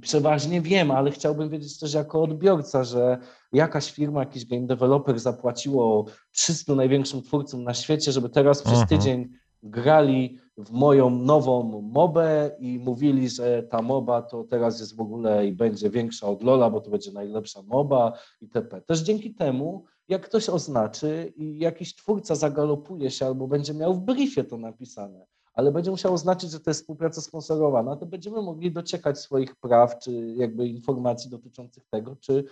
przeważnie 0.00 0.60
wiem, 0.60 0.90
ale 0.90 1.10
chciałbym 1.10 1.50
wiedzieć 1.50 1.78
też 1.78 1.94
jako 1.94 2.22
odbiorca, 2.22 2.84
że 2.84 3.18
jakaś 3.52 3.92
firma, 3.92 4.20
jakiś 4.20 4.46
game 4.46 4.66
developer 4.66 5.20
zapłaciło 5.20 6.04
300 6.32 6.74
największym 6.74 7.22
twórcom 7.22 7.64
na 7.64 7.74
świecie, 7.74 8.12
żeby 8.12 8.28
teraz 8.28 8.62
przez 8.62 8.78
mhm. 8.78 8.88
tydzień 8.88 9.28
grali 9.70 10.38
w 10.56 10.70
moją 10.70 11.10
nową 11.10 11.82
mobę 11.82 12.50
i 12.58 12.78
mówili, 12.78 13.28
że 13.28 13.62
ta 13.62 13.82
moba 13.82 14.22
to 14.22 14.44
teraz 14.44 14.80
jest 14.80 14.96
w 14.96 15.00
ogóle 15.00 15.46
i 15.46 15.52
będzie 15.52 15.90
większa 15.90 16.26
od 16.28 16.42
Lola, 16.42 16.70
bo 16.70 16.80
to 16.80 16.90
będzie 16.90 17.12
najlepsza 17.12 17.62
moba 17.62 18.12
itp. 18.40 18.80
Też 18.80 19.00
dzięki 19.00 19.34
temu, 19.34 19.84
jak 20.08 20.26
ktoś 20.26 20.48
oznaczy 20.48 21.32
i 21.36 21.58
jakiś 21.58 21.94
twórca 21.94 22.34
zagalopuje 22.34 23.10
się 23.10 23.26
albo 23.26 23.48
będzie 23.48 23.74
miał 23.74 23.94
w 23.94 24.00
briefie 24.00 24.44
to 24.44 24.56
napisane, 24.56 25.26
ale 25.54 25.72
będzie 25.72 25.90
musiał 25.90 26.14
oznaczyć, 26.14 26.50
że 26.50 26.60
to 26.60 26.70
jest 26.70 26.80
współpraca 26.80 27.20
sponsorowana, 27.20 27.96
to 27.96 28.06
będziemy 28.06 28.42
mogli 28.42 28.72
dociekać 28.72 29.18
swoich 29.20 29.56
praw 29.56 29.98
czy 29.98 30.34
jakby 30.36 30.68
informacji 30.68 31.30
dotyczących 31.30 31.84
tego, 31.90 32.16
czy 32.20 32.44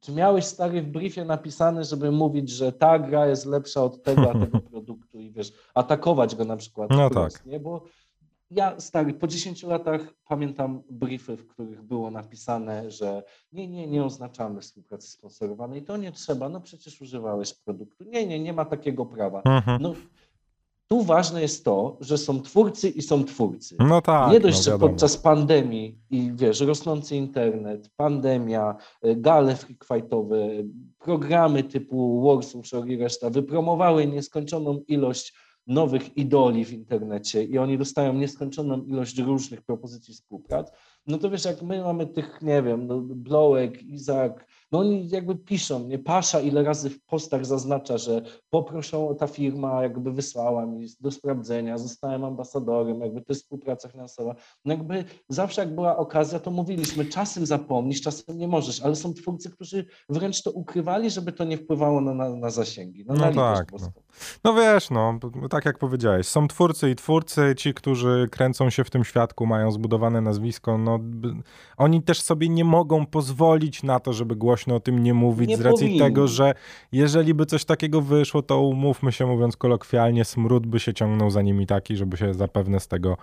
czy 0.00 0.12
miałeś 0.12 0.44
stary 0.44 0.82
w 0.82 0.88
briefie 0.88 1.24
napisane, 1.24 1.84
żeby 1.84 2.12
mówić, 2.12 2.50
że 2.50 2.72
ta 2.72 2.98
gra 2.98 3.26
jest 3.26 3.46
lepsza 3.46 3.84
od 3.84 4.02
tego, 4.02 4.30
a 4.30 4.38
tego 4.38 4.60
produktu 4.70 5.18
i 5.18 5.30
wiesz, 5.30 5.52
atakować 5.74 6.36
go 6.36 6.44
na 6.44 6.56
przykład? 6.56 6.90
No 6.90 7.10
tak. 7.10 7.46
Nie? 7.46 7.60
Bo 7.60 7.82
ja 8.50 8.80
stary, 8.80 9.14
po 9.14 9.26
10 9.26 9.62
latach 9.62 10.00
pamiętam 10.28 10.82
briefy, 10.90 11.36
w 11.36 11.46
których 11.46 11.82
było 11.82 12.10
napisane, 12.10 12.90
że 12.90 13.22
nie, 13.52 13.68
nie, 13.68 13.86
nie 13.86 14.04
oznaczamy 14.04 14.60
współpracy 14.60 15.10
sponsorowanej, 15.10 15.82
to 15.82 15.96
nie 15.96 16.12
trzeba, 16.12 16.48
no 16.48 16.60
przecież 16.60 17.00
używałeś 17.00 17.54
produktu. 17.54 18.04
Nie, 18.04 18.26
nie, 18.26 18.40
nie 18.40 18.52
ma 18.52 18.64
takiego 18.64 19.06
prawa. 19.06 19.42
Mhm. 19.44 19.82
No, 19.82 19.94
tu 20.92 21.02
ważne 21.02 21.42
jest 21.42 21.64
to, 21.64 21.96
że 22.00 22.18
są 22.18 22.42
twórcy 22.42 22.88
i 22.88 23.02
są 23.02 23.24
twórcy. 23.24 23.76
No 23.78 24.02
tak. 24.02 24.32
Nie 24.32 24.40
dość, 24.40 24.56
no 24.56 24.62
że 24.62 24.78
podczas 24.78 25.16
pandemii 25.16 25.98
i 26.10 26.32
wiesz, 26.34 26.60
rosnący 26.60 27.16
internet, 27.16 27.90
pandemia, 27.96 28.76
y, 29.06 29.16
gale 29.16 29.56
freakfightowe, 29.56 30.48
programy 30.98 31.62
typu 31.62 32.22
Warsaw 32.22 32.86
i 32.86 32.96
reszta 32.96 33.30
wypromowały 33.30 34.06
nieskończoną 34.06 34.80
ilość 34.88 35.34
nowych 35.66 36.16
idoli 36.16 36.64
w 36.64 36.72
internecie 36.72 37.44
i 37.44 37.58
oni 37.58 37.78
dostają 37.78 38.12
nieskończoną 38.12 38.82
ilość 38.82 39.18
różnych 39.18 39.62
propozycji 39.62 40.14
współprac, 40.14 40.72
no 41.06 41.18
to 41.18 41.30
wiesz, 41.30 41.44
jak 41.44 41.62
my 41.62 41.82
mamy 41.82 42.06
tych, 42.06 42.42
nie 42.42 42.62
wiem, 42.62 42.86
no, 42.86 43.00
Blowek, 43.00 43.82
Izak, 43.82 44.46
no 44.72 44.78
oni 44.78 45.08
jakby 45.08 45.36
piszą, 45.36 45.88
nie 45.88 45.98
Pasza 45.98 46.40
ile 46.40 46.62
razy 46.62 46.90
w 46.90 47.04
postach 47.04 47.46
zaznacza, 47.46 47.98
że 47.98 48.22
poproszą, 48.50 49.16
ta 49.18 49.26
firma 49.26 49.82
jakby 49.82 50.12
wysłała 50.12 50.66
mi 50.66 50.86
do 51.00 51.10
sprawdzenia, 51.10 51.78
zostałem 51.78 52.24
ambasadorem, 52.24 53.00
jakby 53.00 53.20
to 53.20 53.32
jest 53.32 53.42
współpraca 53.42 53.88
finansowa. 53.88 54.34
No 54.64 54.74
jakby 54.74 55.04
zawsze 55.28 55.60
jak 55.60 55.74
była 55.74 55.96
okazja, 55.96 56.38
to 56.38 56.50
mówiliśmy, 56.50 57.04
czasem 57.04 57.46
zapomnisz, 57.46 58.02
czasem 58.02 58.38
nie 58.38 58.48
możesz, 58.48 58.82
ale 58.82 58.96
są 58.96 59.14
twórcy, 59.14 59.50
którzy 59.50 59.84
wręcz 60.08 60.42
to 60.42 60.50
ukrywali, 60.50 61.10
żeby 61.10 61.32
to 61.32 61.44
nie 61.44 61.56
wpływało 61.56 62.00
na, 62.00 62.14
na, 62.14 62.30
na 62.30 62.50
zasięgi. 62.50 63.04
No, 63.06 63.14
no 63.14 63.32
tak. 63.32 63.72
No. 63.72 63.88
no. 64.44 64.54
wiesz, 64.54 64.90
no 64.90 65.18
tak 65.50 65.64
jak 65.64 65.78
powiedziałeś, 65.78 66.26
są 66.26 66.48
twórcy 66.48 66.90
i 66.90 66.96
twórcy, 66.96 67.54
ci, 67.56 67.74
którzy 67.74 68.28
kręcą 68.30 68.70
się 68.70 68.84
w 68.84 68.90
tym 68.90 69.04
świadku, 69.04 69.46
mają 69.46 69.72
zbudowane 69.72 70.20
nazwisko, 70.20 70.78
no 70.78 70.98
oni 71.76 72.02
też 72.02 72.22
sobie 72.22 72.48
nie 72.48 72.64
mogą 72.64 73.06
pozwolić 73.06 73.82
na 73.82 74.00
to, 74.00 74.12
żeby 74.12 74.36
głośno 74.36 74.59
głośno 74.60 74.74
o 74.74 74.80
tym 74.80 75.02
nie 75.02 75.14
mówić 75.14 75.48
nie 75.48 75.56
z 75.56 75.60
racji 75.60 75.86
powinni. 75.86 75.98
tego, 75.98 76.28
że 76.28 76.54
jeżeli 76.92 77.34
by 77.34 77.46
coś 77.46 77.64
takiego 77.64 78.00
wyszło, 78.00 78.42
to 78.42 78.60
umówmy 78.60 79.12
się, 79.12 79.26
mówiąc 79.26 79.56
kolokwialnie, 79.56 80.24
smród 80.24 80.66
by 80.66 80.80
się 80.80 80.94
ciągnął 80.94 81.30
za 81.30 81.42
nimi 81.42 81.66
taki, 81.66 81.96
żeby 81.96 82.16
się 82.16 82.34
zapewne 82.34 82.80
z 82.80 82.88
tego 82.88 83.16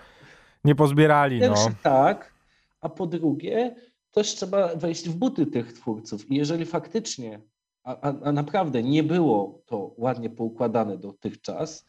nie 0.65 0.75
pozbierali. 0.75 1.39
Pierwszy 1.39 1.69
no. 1.69 1.75
tak, 1.83 2.33
a 2.81 2.89
po 2.89 3.07
drugie 3.07 3.75
też 4.11 4.35
trzeba 4.35 4.75
wejść 4.75 5.09
w 5.09 5.15
buty 5.15 5.45
tych 5.45 5.73
twórców 5.73 6.31
i 6.31 6.35
jeżeli 6.35 6.65
faktycznie, 6.65 7.41
a, 7.83 8.01
a, 8.01 8.13
a 8.23 8.31
naprawdę 8.31 8.83
nie 8.83 9.03
było 9.03 9.61
to 9.65 9.93
ładnie 9.97 10.29
poukładane 10.29 10.97
dotychczas, 10.97 11.85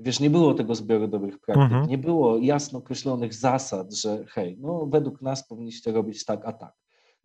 Wiesz, 0.00 0.20
nie 0.20 0.30
było 0.30 0.54
tego 0.54 0.74
zbioru 0.74 1.08
dobrych 1.08 1.38
praktyk, 1.38 1.64
mhm. 1.64 1.86
nie 1.86 1.98
było 1.98 2.38
jasno 2.38 2.78
określonych 2.78 3.34
zasad, 3.34 3.94
że 3.94 4.24
hej, 4.26 4.56
no 4.60 4.86
według 4.86 5.22
nas 5.22 5.48
powinniście 5.48 5.92
robić 5.92 6.24
tak, 6.24 6.40
a 6.44 6.52
tak 6.52 6.74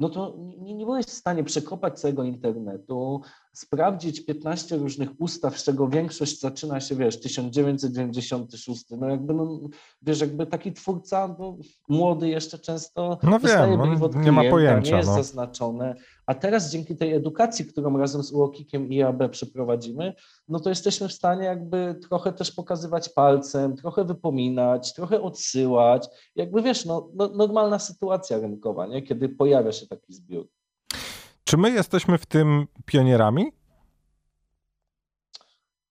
no 0.02 0.10
to 0.10 0.36
nie, 0.38 0.74
nie 0.74 0.86
byłeś 0.86 1.06
w 1.06 1.10
stanie 1.10 1.44
przekopać 1.44 2.00
całego 2.00 2.24
internetu, 2.24 3.22
sprawdzić 3.54 4.26
15 4.26 4.78
różnych 4.78 5.10
ustaw, 5.20 5.60
z 5.60 5.64
czego 5.64 5.88
większość 5.88 6.40
zaczyna 6.40 6.80
się, 6.80 6.96
wiesz, 6.96 7.20
1996. 7.20 8.86
No 8.92 9.10
jakby, 9.10 9.34
no, 9.34 9.60
wiesz, 10.02 10.22
jakby 10.22 10.46
taki 10.46 10.74
twórca, 10.74 11.36
no, 11.40 11.58
młody 11.90 12.30
jeszcze 12.30 12.60
często 12.60 13.20
no 13.24 13.40
wiem, 13.40 14.04
od 14.04 14.16
nie 14.16 14.32
ma 14.32 14.44
pojęcia. 14.50 14.92
Nie 14.92 14.98
jest 14.98 15.10
no. 15.10 15.16
zaznaczone. 15.16 15.96
A 16.26 16.36
teraz 16.36 16.72
dzięki 16.72 16.96
tej 16.96 17.14
edukacji, 17.14 17.66
którą 17.66 17.98
razem 17.98 18.24
z 18.24 18.32
UOKiK-iem 18.32 18.90
i 18.90 18.96
IAB 18.96 19.30
przeprowadzimy, 19.32 20.14
no 20.48 20.60
to 20.60 20.70
jesteśmy 20.70 21.08
w 21.08 21.14
stanie 21.14 21.46
jakby 21.46 21.96
trochę 22.08 22.34
też 22.34 22.52
pokazywać 22.52 23.10
palcem, 23.10 23.76
trochę 23.76 24.06
wypominać, 24.06 24.94
trochę 24.94 25.22
odsyłać. 25.22 26.08
Jakby 26.36 26.62
wiesz, 26.62 26.86
no, 26.86 27.10
no 27.14 27.28
normalna 27.28 27.80
sytuacja 27.80 28.40
rynkowa, 28.40 28.88
nie? 28.88 29.02
kiedy 29.02 29.30
pojawia 29.30 29.72
się 29.72 29.88
taki 29.88 30.14
zbiór. 30.14 30.48
Czy 31.52 31.58
my 31.58 31.72
jesteśmy 31.72 32.18
w 32.18 32.26
tym 32.26 32.68
pionierami? 32.86 33.52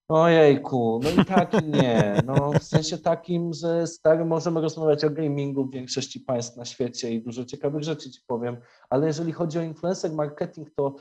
Ojejku, 0.08 1.00
no 1.02 1.22
i 1.22 1.24
tak 1.24 1.62
i 1.62 1.66
nie. 1.66 2.22
No, 2.26 2.52
w 2.52 2.62
sensie 2.62 2.98
takim, 2.98 3.52
że 3.52 3.86
stary 3.86 4.24
możemy 4.24 4.60
rozmawiać 4.60 5.04
o 5.04 5.10
gamingu 5.10 5.64
w 5.64 5.72
większości 5.72 6.20
państw 6.20 6.56
na 6.56 6.64
świecie 6.64 7.14
i 7.14 7.22
dużo 7.22 7.44
ciekawych 7.44 7.82
rzeczy 7.82 8.10
ci 8.10 8.20
powiem, 8.26 8.56
ale 8.90 9.06
jeżeli 9.06 9.32
chodzi 9.32 9.58
o 9.58 9.62
influencer 9.62 10.12
marketing, 10.12 10.70
to 10.76 10.94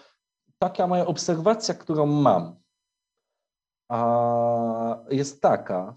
taka 0.58 0.88
moja 0.88 1.06
obserwacja, 1.06 1.74
którą 1.74 2.06
mam, 2.06 2.56
jest 5.10 5.42
taka, 5.42 5.96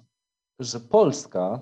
że 0.58 0.80
Polska 0.80 1.60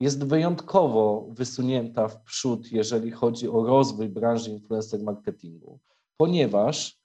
jest 0.00 0.24
wyjątkowo 0.24 1.26
wysunięta 1.30 2.08
w 2.08 2.22
przód, 2.22 2.72
jeżeli 2.72 3.10
chodzi 3.10 3.48
o 3.48 3.64
rozwój 3.66 4.08
branży 4.08 4.50
influencer 4.50 5.02
marketingu 5.02 5.80
ponieważ 6.18 6.98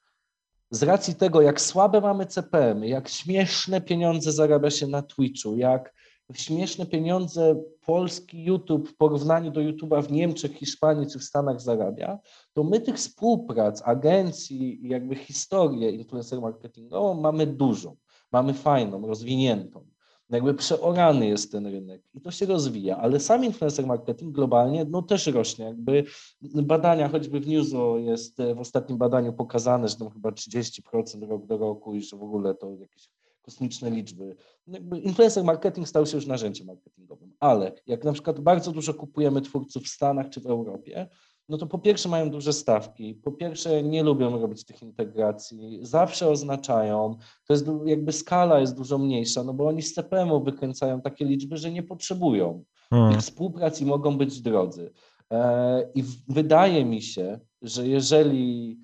z 0.70 0.82
racji 0.82 1.14
tego, 1.14 1.42
jak 1.42 1.60
słabe 1.60 2.00
mamy 2.00 2.26
CPM, 2.26 2.84
jak 2.84 3.08
śmieszne 3.08 3.80
pieniądze 3.80 4.32
zarabia 4.32 4.70
się 4.70 4.86
na 4.86 5.02
Twitchu, 5.02 5.56
jak 5.56 5.94
śmieszne 6.32 6.86
pieniądze 6.86 7.62
polski 7.86 8.44
YouTube 8.44 8.88
w 8.88 8.96
porównaniu 8.96 9.50
do 9.50 9.60
YouTube'a 9.60 10.02
w 10.02 10.12
Niemczech, 10.12 10.52
Hiszpanii 10.52 11.10
czy 11.10 11.18
w 11.18 11.24
Stanach 11.24 11.60
zarabia, 11.60 12.18
to 12.52 12.64
my 12.64 12.80
tych 12.80 12.96
współprac, 12.96 13.82
agencji 13.84 14.80
jakby 14.82 15.16
historię 15.16 15.90
influencer 15.90 16.40
marketingową 16.40 17.20
mamy 17.20 17.46
dużą, 17.46 17.96
mamy 18.32 18.54
fajną, 18.54 19.06
rozwiniętą 19.06 19.86
jakby 20.30 20.54
przeorany 20.54 21.26
jest 21.26 21.52
ten 21.52 21.66
rynek 21.66 22.02
i 22.14 22.20
to 22.20 22.30
się 22.30 22.46
rozwija, 22.46 22.96
ale 22.96 23.20
sam 23.20 23.44
influencer 23.44 23.86
marketing 23.86 24.34
globalnie 24.34 24.84
no 24.84 25.02
też 25.02 25.26
rośnie. 25.26 25.64
Jakby 25.64 26.04
badania, 26.42 27.08
choćby 27.08 27.40
w 27.40 27.46
Newso 27.46 27.98
jest 27.98 28.38
w 28.56 28.60
ostatnim 28.60 28.98
badaniu 28.98 29.32
pokazane, 29.32 29.88
że 29.88 29.96
tam 29.96 30.10
chyba 30.10 30.30
30% 30.30 31.28
rok 31.28 31.46
do 31.46 31.58
roku 31.58 31.94
i 31.94 32.02
że 32.02 32.16
w 32.16 32.22
ogóle 32.22 32.54
to 32.54 32.70
jakieś 32.70 33.08
kosmiczne 33.42 33.90
liczby. 33.90 34.36
Jakby 34.66 34.98
influencer 34.98 35.44
marketing 35.44 35.88
stał 35.88 36.06
się 36.06 36.16
już 36.16 36.26
narzędziem 36.26 36.66
marketingowym, 36.66 37.32
ale 37.40 37.72
jak 37.86 38.04
na 38.04 38.12
przykład 38.12 38.40
bardzo 38.40 38.72
dużo 38.72 38.94
kupujemy 38.94 39.40
twórców 39.40 39.82
w 39.84 39.88
Stanach 39.88 40.28
czy 40.28 40.40
w 40.40 40.46
Europie, 40.46 41.08
no 41.48 41.58
to 41.58 41.66
po 41.66 41.78
pierwsze 41.78 42.08
mają 42.08 42.30
duże 42.30 42.52
stawki, 42.52 43.14
po 43.14 43.32
pierwsze 43.32 43.82
nie 43.82 44.02
lubią 44.02 44.40
robić 44.40 44.64
tych 44.64 44.82
integracji, 44.82 45.78
zawsze 45.82 46.28
oznaczają, 46.28 47.16
to 47.46 47.52
jest 47.52 47.66
jakby 47.84 48.12
skala 48.12 48.60
jest 48.60 48.76
dużo 48.76 48.98
mniejsza, 48.98 49.44
no 49.44 49.54
bo 49.54 49.66
oni 49.66 49.82
z 49.82 49.94
CPM-u 49.94 50.44
wykręcają 50.44 51.00
takie 51.00 51.24
liczby, 51.24 51.56
że 51.56 51.70
nie 51.70 51.82
potrzebują 51.82 52.64
hmm. 52.90 53.12
ich 53.12 53.18
współpracy 53.18 53.86
mogą 53.86 54.18
być 54.18 54.40
drodzy. 54.40 54.92
E, 55.30 55.90
I 55.94 56.04
wydaje 56.28 56.84
mi 56.84 57.02
się, 57.02 57.40
że 57.62 57.88
jeżeli 57.88 58.78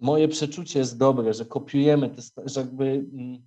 moje 0.00 0.28
przeczucie 0.28 0.78
jest 0.78 0.98
dobre, 0.98 1.34
że 1.34 1.44
kopiujemy, 1.44 2.08
te, 2.10 2.22
że 2.44 2.60
jakby 2.60 2.84
mm, 2.84 3.42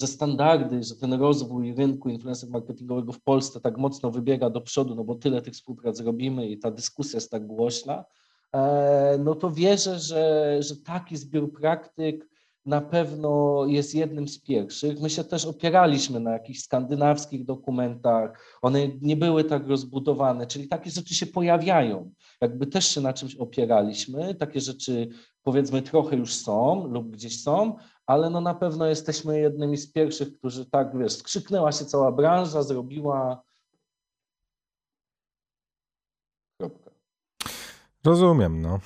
że 0.00 0.06
standardy, 0.06 0.82
że 0.82 0.96
ten 0.96 1.12
rozwój 1.12 1.74
rynku 1.74 2.08
influencer 2.08 2.50
marketingowego 2.50 3.12
w 3.12 3.20
Polsce 3.20 3.60
tak 3.60 3.78
mocno 3.78 4.10
wybiega 4.10 4.50
do 4.50 4.60
przodu, 4.60 4.94
no 4.94 5.04
bo 5.04 5.14
tyle 5.14 5.42
tych 5.42 5.54
współprac 5.54 6.00
robimy 6.00 6.48
i 6.48 6.58
ta 6.58 6.70
dyskusja 6.70 7.16
jest 7.16 7.30
tak 7.30 7.46
głośna, 7.46 8.04
e, 8.52 9.18
no 9.24 9.34
to 9.34 9.50
wierzę, 9.50 9.98
że, 9.98 10.56
że 10.60 10.76
taki 10.76 11.16
zbiór 11.16 11.52
praktyk 11.52 12.32
na 12.66 12.80
pewno 12.80 13.62
jest 13.66 13.94
jednym 13.94 14.28
z 14.28 14.38
pierwszych. 14.38 15.00
My 15.00 15.10
się 15.10 15.24
też 15.24 15.44
opieraliśmy 15.44 16.20
na 16.20 16.32
jakichś 16.32 16.60
skandynawskich 16.60 17.44
dokumentach, 17.44 18.58
one 18.62 18.88
nie 19.00 19.16
były 19.16 19.44
tak 19.44 19.66
rozbudowane, 19.66 20.46
czyli 20.46 20.68
takie 20.68 20.90
rzeczy 20.90 21.14
się 21.14 21.26
pojawiają. 21.26 22.10
Jakby 22.40 22.66
też 22.66 22.88
się 22.88 23.00
na 23.00 23.12
czymś 23.12 23.36
opieraliśmy, 23.36 24.34
takie 24.34 24.60
rzeczy 24.60 25.08
powiedzmy 25.42 25.82
trochę 25.82 26.16
już 26.16 26.34
są 26.34 26.86
lub 26.86 27.10
gdzieś 27.10 27.42
są, 27.42 27.76
ale 28.06 28.30
no 28.30 28.40
na 28.40 28.54
pewno 28.54 28.86
jesteśmy 28.86 29.40
jednymi 29.40 29.76
z 29.76 29.92
pierwszych, 29.92 30.38
którzy 30.38 30.66
tak, 30.66 30.98
wiesz, 30.98 31.12
skrzyknęła 31.12 31.72
się 31.72 31.84
cała 31.84 32.12
branża, 32.12 32.62
zrobiła 32.62 33.42
kropka. 36.60 36.90
Rozumiem, 38.04 38.62
no. 38.62 38.78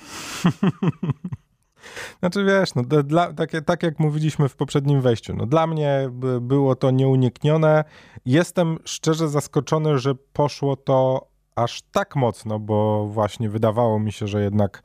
Znaczy 2.19 2.43
wiesz, 2.43 2.75
no, 2.75 2.83
dla, 2.83 3.33
tak, 3.33 3.51
tak 3.65 3.83
jak 3.83 3.99
mówiliśmy 3.99 4.49
w 4.49 4.55
poprzednim 4.55 5.01
wejściu, 5.01 5.35
no, 5.35 5.45
dla 5.45 5.67
mnie 5.67 6.09
było 6.41 6.75
to 6.75 6.91
nieuniknione. 6.91 7.83
Jestem 8.25 8.77
szczerze 8.85 9.29
zaskoczony, 9.29 9.99
że 9.99 10.15
poszło 10.15 10.75
to 10.75 11.27
aż 11.57 11.81
tak 11.91 12.15
mocno, 12.15 12.59
bo 12.59 13.07
właśnie 13.07 13.49
wydawało 13.49 13.99
mi 13.99 14.11
się, 14.11 14.27
że 14.27 14.43
jednak 14.43 14.81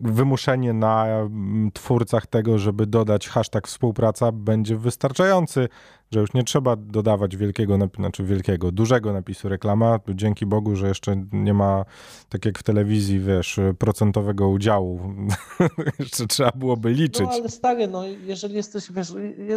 wymuszenie 0.00 0.72
na 0.72 1.06
mm, 1.06 1.70
twórcach 1.72 2.26
tego, 2.26 2.58
żeby 2.58 2.86
dodać 2.86 3.28
hashtag 3.28 3.68
współpraca 3.68 4.32
będzie 4.32 4.76
wystarczający, 4.76 5.68
że 6.12 6.20
już 6.20 6.34
nie 6.34 6.44
trzeba 6.44 6.76
dodawać 6.76 7.36
wielkiego, 7.36 7.78
znaczy 7.96 8.24
wielkiego, 8.24 8.72
dużego 8.72 9.12
napisu 9.12 9.48
reklama. 9.48 10.00
Dzięki 10.08 10.46
Bogu, 10.46 10.76
że 10.76 10.88
jeszcze 10.88 11.24
nie 11.32 11.54
ma, 11.54 11.84
tak 12.28 12.44
jak 12.44 12.58
w 12.58 12.62
telewizji, 12.62 13.20
wiesz, 13.20 13.60
procentowego 13.78 14.48
udziału. 14.48 15.00
jeszcze 15.98 16.26
trzeba 16.26 16.52
byłoby 16.54 16.90
liczyć. 16.90 17.26
No 17.26 17.32
ale 17.32 17.48
stary, 17.48 17.88
no 17.88 18.04
jeżeli 18.06 18.54
jesteś, 18.54 18.92
wiesz, 18.92 19.12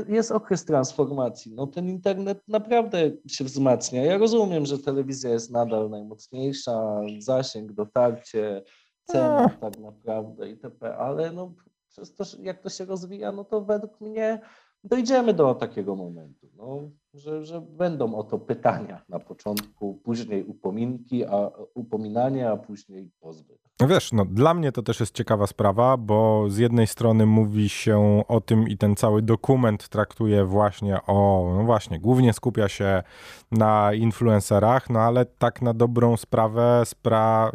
jest 0.08 0.32
okres 0.32 0.66
transformacji, 0.66 1.54
no 1.56 1.68
ten 1.68 1.90
internet 1.90 2.42
naprawdę 2.48 3.12
się 3.28 3.44
wzmacnia. 3.44 4.04
Ja 4.04 4.18
rozumiem, 4.18 4.66
że 4.66 4.80
telewizja 4.80 5.30
jest 5.30 5.52
nadal 5.52 5.90
najmocniejsza, 5.90 7.02
zasięg, 7.20 7.72
dotarcie, 7.72 8.64
cena 9.06 9.50
tak 9.62 9.78
naprawdę 9.80 10.50
itp., 10.50 10.98
ale 10.98 11.32
no 11.32 11.54
przez 11.90 12.16
to, 12.16 12.24
jak 12.40 12.62
to 12.62 12.70
się 12.70 12.86
rozwija, 12.86 13.32
no 13.32 13.44
to 13.44 13.62
według 13.62 14.02
mnie 14.02 14.40
dojdziemy 14.86 15.34
do 15.34 15.56
takiego 15.56 15.96
momentu, 15.96 16.48
no, 16.58 16.90
że, 17.14 17.46
że 17.46 17.62
będą 17.62 18.16
o 18.16 18.24
to 18.24 18.40
pytania 18.40 19.02
na 19.10 19.20
początku, 19.20 20.00
później 20.04 20.44
upominki, 20.44 21.26
a 21.26 21.52
upominanie, 21.74 22.50
a 22.50 22.58
później 22.58 23.12
pozwy. 23.20 23.58
No 23.80 23.88
wiesz, 23.88 24.14
no 24.14 24.26
dla 24.26 24.54
mnie 24.54 24.72
to 24.72 24.84
też 24.84 25.00
jest 25.00 25.16
ciekawa 25.16 25.48
sprawa, 25.48 25.98
bo 25.98 26.46
z 26.50 26.58
jednej 26.58 26.88
strony 26.88 27.26
mówi 27.26 27.70
się 27.70 28.24
o 28.28 28.42
tym 28.42 28.68
i 28.68 28.78
ten 28.78 28.96
cały 28.96 29.22
dokument 29.22 29.90
traktuje 29.90 30.46
właśnie 30.46 31.00
o, 31.08 31.52
no 31.58 31.64
właśnie, 31.64 32.00
głównie 32.00 32.34
skupia 32.34 32.68
się 32.68 33.04
na 33.52 33.94
influencerach, 33.94 34.90
no 34.90 35.00
ale 35.00 35.26
tak 35.26 35.62
na 35.62 35.74
dobrą 35.74 36.18
sprawę 36.18 36.82
spra 36.86 37.52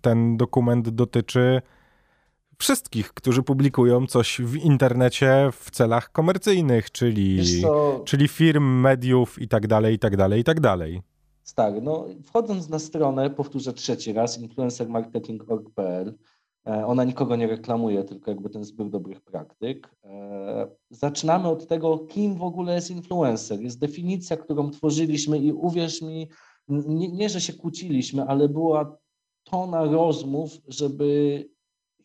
ten 0.00 0.36
dokument 0.36 0.88
dotyczy 0.88 1.62
wszystkich, 2.60 3.12
którzy 3.12 3.42
publikują 3.42 4.06
coś 4.06 4.40
w 4.40 4.56
internecie 4.56 5.50
w 5.52 5.70
celach 5.70 6.12
komercyjnych, 6.12 6.90
czyli, 6.90 7.42
czyli 8.04 8.28
firm, 8.28 8.80
mediów 8.80 9.42
i 9.42 9.48
tak 9.48 9.66
dalej, 9.66 9.94
i 9.94 9.98
tak 9.98 10.16
dalej, 10.16 10.40
i 10.40 10.44
tak 10.44 10.60
dalej. 10.60 11.02
Tak, 11.54 11.74
no 11.82 12.06
wchodząc 12.24 12.68
na 12.68 12.78
stronę, 12.78 13.30
powtórzę 13.30 13.72
trzeci 13.72 14.12
raz, 14.12 14.38
influencermarketing.org.pl, 14.38 16.14
e, 16.66 16.86
ona 16.86 17.04
nikogo 17.04 17.36
nie 17.36 17.46
reklamuje, 17.46 18.04
tylko 18.04 18.30
jakby 18.30 18.50
ten 18.50 18.64
zbiór 18.64 18.90
dobrych 18.90 19.20
praktyk. 19.20 19.94
E, 20.04 20.68
zaczynamy 20.90 21.48
od 21.48 21.66
tego, 21.66 21.98
kim 21.98 22.34
w 22.34 22.42
ogóle 22.42 22.74
jest 22.74 22.90
influencer. 22.90 23.60
Jest 23.60 23.78
definicja, 23.78 24.36
którą 24.36 24.70
tworzyliśmy 24.70 25.38
i 25.38 25.52
uwierz 25.52 26.02
mi, 26.02 26.28
nie, 26.68 27.08
nie 27.08 27.28
że 27.28 27.40
się 27.40 27.52
kłóciliśmy, 27.52 28.24
ale 28.24 28.48
była 28.48 28.96
tona 29.44 29.84
rozmów, 29.84 30.52
żeby 30.68 31.44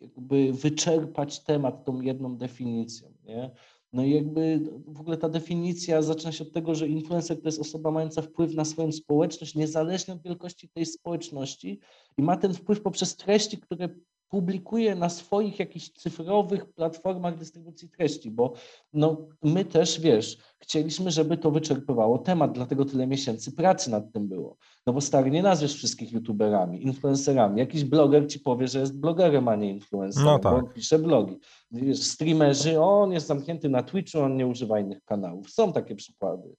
jakby 0.02 0.54
wyczerpać 0.54 1.40
temat 1.44 1.86
tą 1.86 2.02
jedną 2.02 2.38
definicją. 2.38 3.14
Nie? 3.24 3.52
No 3.94 4.04
i 4.04 4.12
jakby 4.12 4.60
w 4.88 5.00
ogóle 5.00 5.18
ta 5.18 5.30
definicja 5.30 6.02
zaczyna 6.02 6.32
się 6.32 6.44
od 6.44 6.52
tego, 6.52 6.76
że 6.76 6.88
influencer 6.88 7.42
to 7.42 7.48
jest 7.48 7.60
osoba 7.60 7.92
mająca 7.92 8.22
wpływ 8.22 8.54
na 8.54 8.66
swoją 8.66 8.92
społeczność, 8.92 9.56
niezależnie 9.56 10.14
od 10.14 10.22
wielkości 10.22 10.70
tej 10.70 10.86
społeczności 10.86 11.80
i 12.18 12.22
ma 12.22 12.38
ten 12.38 12.54
wpływ 12.54 12.82
poprzez 12.82 13.16
treści, 13.16 13.58
które 13.58 13.90
publikuje 14.30 14.96
na 14.96 15.10
swoich 15.10 15.60
jakichś 15.60 15.90
cyfrowych 15.90 16.74
platformach 16.74 17.38
dystrybucji 17.38 17.90
treści, 17.90 18.32
bo 18.32 18.54
no, 18.94 19.28
my 19.44 19.66
też, 19.66 20.00
wiesz, 20.00 20.38
chcieliśmy, 20.60 21.12
żeby 21.12 21.38
to 21.38 21.52
wyczerpywało 21.52 22.18
temat, 22.18 22.52
dlatego 22.52 22.86
tyle 22.86 23.08
miesięcy 23.08 23.52
pracy 23.52 23.92
nad 23.92 24.12
tym 24.14 24.28
było. 24.28 24.58
No 24.88 24.94
bo 24.94 25.02
stary, 25.02 25.32
nie 25.32 25.44
nazwiesz 25.44 25.74
wszystkich 25.74 26.12
youtuberami, 26.12 26.84
influencerami. 26.84 27.60
Jakiś 27.60 27.84
bloger 27.84 28.28
ci 28.28 28.40
powie, 28.40 28.68
że 28.68 28.80
jest 28.80 29.00
blogerem, 29.00 29.48
a 29.48 29.56
nie 29.56 29.70
influencerem, 29.70 30.26
no 30.26 30.40
tak. 30.40 30.54
bo 30.54 30.60
on 30.60 30.74
pisze 30.74 31.00
blogi. 31.00 31.40
Wiesz, 31.72 32.04
streamerzy, 32.04 32.82
on 32.82 33.12
jest 33.12 33.28
zamknięty 33.28 33.70
na 33.70 33.84
Twitchu, 33.84 34.20
on 34.20 34.38
nie 34.38 34.48
używa 34.48 34.80
innych 34.80 35.04
kanałów. 35.04 35.50
Są 35.50 35.74
takie 35.74 35.96
przykłady. 35.96 36.56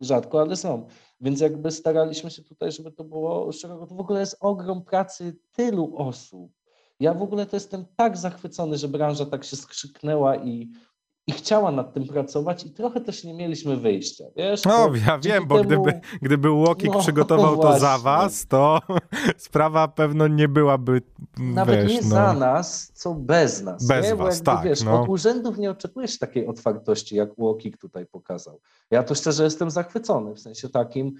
Rzadko, 0.00 0.40
ale 0.40 0.56
są. 0.56 0.86
Więc 1.20 1.40
jakby 1.40 1.70
staraliśmy 1.70 2.30
się 2.30 2.42
tutaj, 2.42 2.72
żeby 2.72 2.92
to 2.92 3.04
było 3.04 3.52
szeroko. 3.52 3.86
To 3.86 3.94
w 3.94 4.00
ogóle 4.00 4.20
jest 4.20 4.36
ogrom 4.40 4.84
pracy 4.84 5.36
tylu 5.52 5.96
osób 5.96 6.57
ja 7.00 7.14
w 7.14 7.22
ogóle 7.22 7.46
to 7.46 7.56
jestem 7.56 7.84
tak 7.96 8.16
zachwycony, 8.16 8.78
że 8.78 8.88
branża 8.88 9.26
tak 9.26 9.44
się 9.44 9.56
skrzyknęła 9.56 10.36
i, 10.36 10.70
i 11.26 11.32
chciała 11.32 11.70
nad 11.70 11.94
tym 11.94 12.06
pracować 12.06 12.64
i 12.64 12.70
trochę 12.70 13.00
też 13.00 13.24
nie 13.24 13.34
mieliśmy 13.34 13.76
wyjścia, 13.76 14.24
wiesz? 14.36 14.64
No, 14.64 14.90
ja 15.06 15.18
wiem, 15.18 15.46
bo 15.46 15.64
temu... 15.64 15.82
gdyby, 15.82 16.00
gdyby 16.22 16.50
Łokik 16.50 16.92
no, 16.92 17.00
przygotował 17.00 17.56
no 17.56 17.62
to 17.62 17.78
za 17.78 17.98
was, 17.98 18.46
to 18.46 18.80
sprawa 19.36 19.88
pewno 19.88 20.28
nie 20.28 20.48
byłaby, 20.48 21.02
Nawet 21.38 21.82
wiesz, 21.82 21.92
nie 21.92 22.02
no... 22.02 22.08
za 22.08 22.32
nas, 22.32 22.92
co 22.94 23.14
bez 23.14 23.62
nas. 23.62 23.86
Bez 23.86 24.06
nie? 24.06 24.16
was, 24.16 24.34
jakby, 24.34 24.44
tak. 24.44 24.64
Wiesz, 24.64 24.82
no. 24.82 25.02
Od 25.02 25.08
urzędów 25.08 25.58
nie 25.58 25.70
oczekujesz 25.70 26.18
takiej 26.18 26.46
otwartości, 26.46 27.16
jak 27.16 27.38
Łokik 27.38 27.78
tutaj 27.78 28.06
pokazał. 28.06 28.60
Ja 28.90 29.02
to 29.02 29.14
szczerze 29.14 29.44
jestem 29.44 29.70
zachwycony, 29.70 30.34
w 30.34 30.40
sensie 30.40 30.68
takim, 30.68 31.14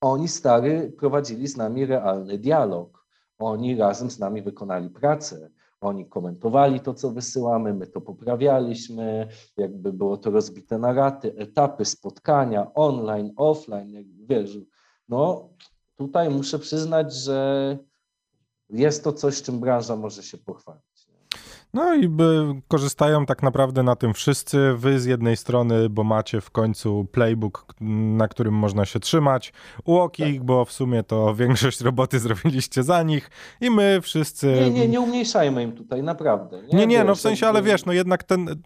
oni 0.00 0.28
stary 0.28 0.92
prowadzili 0.98 1.48
z 1.48 1.56
nami 1.56 1.86
realny 1.86 2.38
dialog 2.38 3.01
oni 3.44 3.76
razem 3.76 4.10
z 4.10 4.18
nami 4.18 4.42
wykonali 4.42 4.90
pracę. 4.90 5.50
Oni 5.80 6.08
komentowali 6.08 6.80
to, 6.80 6.94
co 6.94 7.10
wysyłamy, 7.10 7.74
my 7.74 7.86
to 7.86 8.00
poprawialiśmy, 8.00 9.28
jakby 9.56 9.92
było 9.92 10.16
to 10.16 10.30
rozbite 10.30 10.78
na 10.78 10.92
raty, 10.92 11.34
etapy, 11.36 11.84
spotkania 11.84 12.74
online, 12.74 13.32
offline, 13.36 13.90
jakby 13.90 14.26
wiesz, 14.26 14.58
no 15.08 15.48
tutaj 15.96 16.30
muszę 16.30 16.58
przyznać, 16.58 17.14
że 17.14 17.78
jest 18.70 19.04
to 19.04 19.12
coś, 19.12 19.42
czym 19.42 19.60
branża 19.60 19.96
może 19.96 20.22
się 20.22 20.38
pochwalić. 20.38 20.91
No 21.74 21.94
i 21.94 22.08
by 22.08 22.44
korzystają 22.68 23.26
tak 23.26 23.42
naprawdę 23.42 23.82
na 23.82 23.96
tym 23.96 24.14
wszyscy. 24.14 24.74
Wy 24.76 25.00
z 25.00 25.04
jednej 25.04 25.36
strony, 25.36 25.88
bo 25.88 26.04
macie 26.04 26.40
w 26.40 26.50
końcu 26.50 27.06
playbook, 27.12 27.74
na 28.16 28.28
którym 28.28 28.54
można 28.54 28.84
się 28.84 29.00
trzymać. 29.00 29.52
Łokik, 29.86 30.36
tak. 30.36 30.44
bo 30.44 30.64
w 30.64 30.72
sumie 30.72 31.02
to 31.02 31.34
większość 31.34 31.80
roboty 31.80 32.18
zrobiliście 32.18 32.82
za 32.82 33.02
nich. 33.02 33.30
I 33.60 33.70
my 33.70 34.00
wszyscy... 34.02 34.46
Nie, 34.46 34.70
nie, 34.70 34.88
nie 34.88 35.00
umniejszajmy 35.00 35.62
im 35.62 35.72
tutaj, 35.72 36.02
naprawdę. 36.02 36.62
Nie, 36.62 36.78
nie, 36.78 36.86
nie 36.86 37.04
no 37.04 37.14
w 37.14 37.20
sensie, 37.20 37.46
ale 37.46 37.62
wiesz, 37.62 37.84
no 37.84 37.92
jednak 37.92 38.24
ten... 38.24 38.62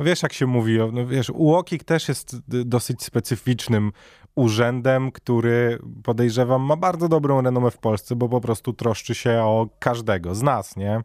Wiesz, 0.00 0.22
jak 0.22 0.32
się 0.32 0.46
mówi, 0.46 0.78
no 0.92 1.06
wiesz, 1.06 1.30
Łokik 1.34 1.84
też 1.84 2.08
jest 2.08 2.36
dosyć 2.48 3.02
specyficznym 3.02 3.92
urzędem, 4.34 5.12
który 5.12 5.78
podejrzewam 6.02 6.62
ma 6.62 6.76
bardzo 6.76 7.08
dobrą 7.08 7.40
renomę 7.40 7.70
w 7.70 7.78
Polsce, 7.78 8.16
bo 8.16 8.28
po 8.28 8.40
prostu 8.40 8.72
troszczy 8.72 9.14
się 9.14 9.42
o 9.42 9.68
każdego 9.78 10.34
z 10.34 10.42
nas, 10.42 10.76
nie? 10.76 11.02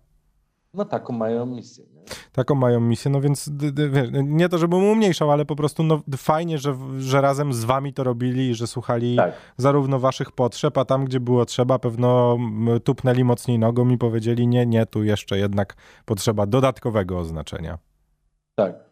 No 0.74 0.86
taką 0.86 1.14
mają 1.14 1.46
misję. 1.46 1.86
Nie? 1.94 2.02
Taką 2.32 2.56
mają 2.56 2.80
misję, 2.80 3.12
no 3.12 3.22
więc 3.22 3.50
nie 4.24 4.50
to, 4.50 4.58
żebym 4.58 4.84
umniejszał, 4.84 5.32
ale 5.32 5.46
po 5.46 5.56
prostu 5.56 5.84
no, 5.84 6.02
fajnie, 6.18 6.58
że, 6.58 6.76
że 7.00 7.22
razem 7.22 7.54
z 7.54 7.64
wami 7.64 7.94
to 7.94 8.04
robili 8.04 8.50
i 8.50 8.56
że 8.56 8.68
słuchali 8.68 9.16
tak. 9.16 9.34
zarówno 9.58 10.00
waszych 10.00 10.32
potrzeb, 10.32 10.78
a 10.78 10.86
tam, 10.86 11.06
gdzie 11.06 11.20
było 11.20 11.46
trzeba, 11.46 11.80
pewno 11.80 12.38
tupnęli 12.84 13.24
mocniej 13.24 13.60
nogą 13.60 13.90
i 13.90 13.98
powiedzieli 13.98 14.48
nie, 14.48 14.66
nie, 14.66 14.86
tu 14.86 15.04
jeszcze 15.04 15.38
jednak 15.38 15.76
potrzeba 16.06 16.46
dodatkowego 16.46 17.20
oznaczenia. 17.20 17.78
Tak. 18.56 18.90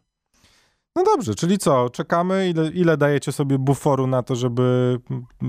No 0.96 1.04
dobrze, 1.04 1.36
czyli 1.36 1.58
co, 1.58 1.90
czekamy, 1.90 2.50
ile, 2.50 2.68
ile 2.68 2.98
dajecie 2.98 3.32
sobie 3.32 3.60
buforu 3.60 4.08
na 4.08 4.24
to, 4.24 4.36
żeby, 4.36 5.00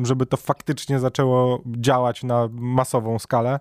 żeby 0.03 0.27
to 0.27 0.37
faktycznie 0.37 0.99
zaczęło 0.99 1.63
działać 1.67 2.25
na 2.25 2.49
masową 2.53 3.19
skalę? 3.19 3.61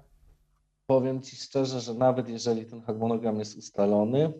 Powiem 0.87 1.21
Ci 1.21 1.35
szczerze, 1.35 1.81
że 1.81 1.93
nawet 1.93 2.29
jeżeli 2.29 2.65
ten 2.65 2.81
harmonogram 2.81 3.39
jest 3.39 3.57
ustalony, 3.57 4.33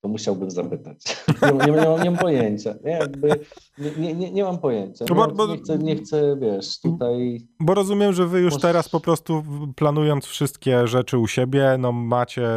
to 0.00 0.08
musiałbym 0.08 0.50
zapytać. 0.50 0.96
Nie, 1.42 1.66
nie, 1.66 1.72
nie, 1.72 1.88
mam, 1.88 2.02
nie 2.02 2.10
mam 2.10 2.18
pojęcia. 2.20 2.74
Nie, 2.84 2.90
jakby, 2.90 3.28
nie, 3.98 4.14
nie, 4.14 4.30
nie 4.32 4.44
mam 4.44 4.58
pojęcia. 4.58 5.04
Nie, 5.10 5.14
bo, 5.14 5.46
nie, 5.46 5.58
chcę, 5.58 5.78
nie 5.78 5.96
chcę, 5.96 6.36
wiesz, 6.40 6.80
tutaj... 6.80 7.46
Bo 7.60 7.74
rozumiem, 7.74 8.12
że 8.12 8.26
wy 8.26 8.40
już 8.40 8.56
teraz 8.56 8.88
po 8.88 9.00
prostu 9.00 9.42
planując 9.76 10.24
wszystkie 10.24 10.86
rzeczy 10.86 11.18
u 11.18 11.26
siebie, 11.26 11.76
no 11.78 11.92
macie 11.92 12.48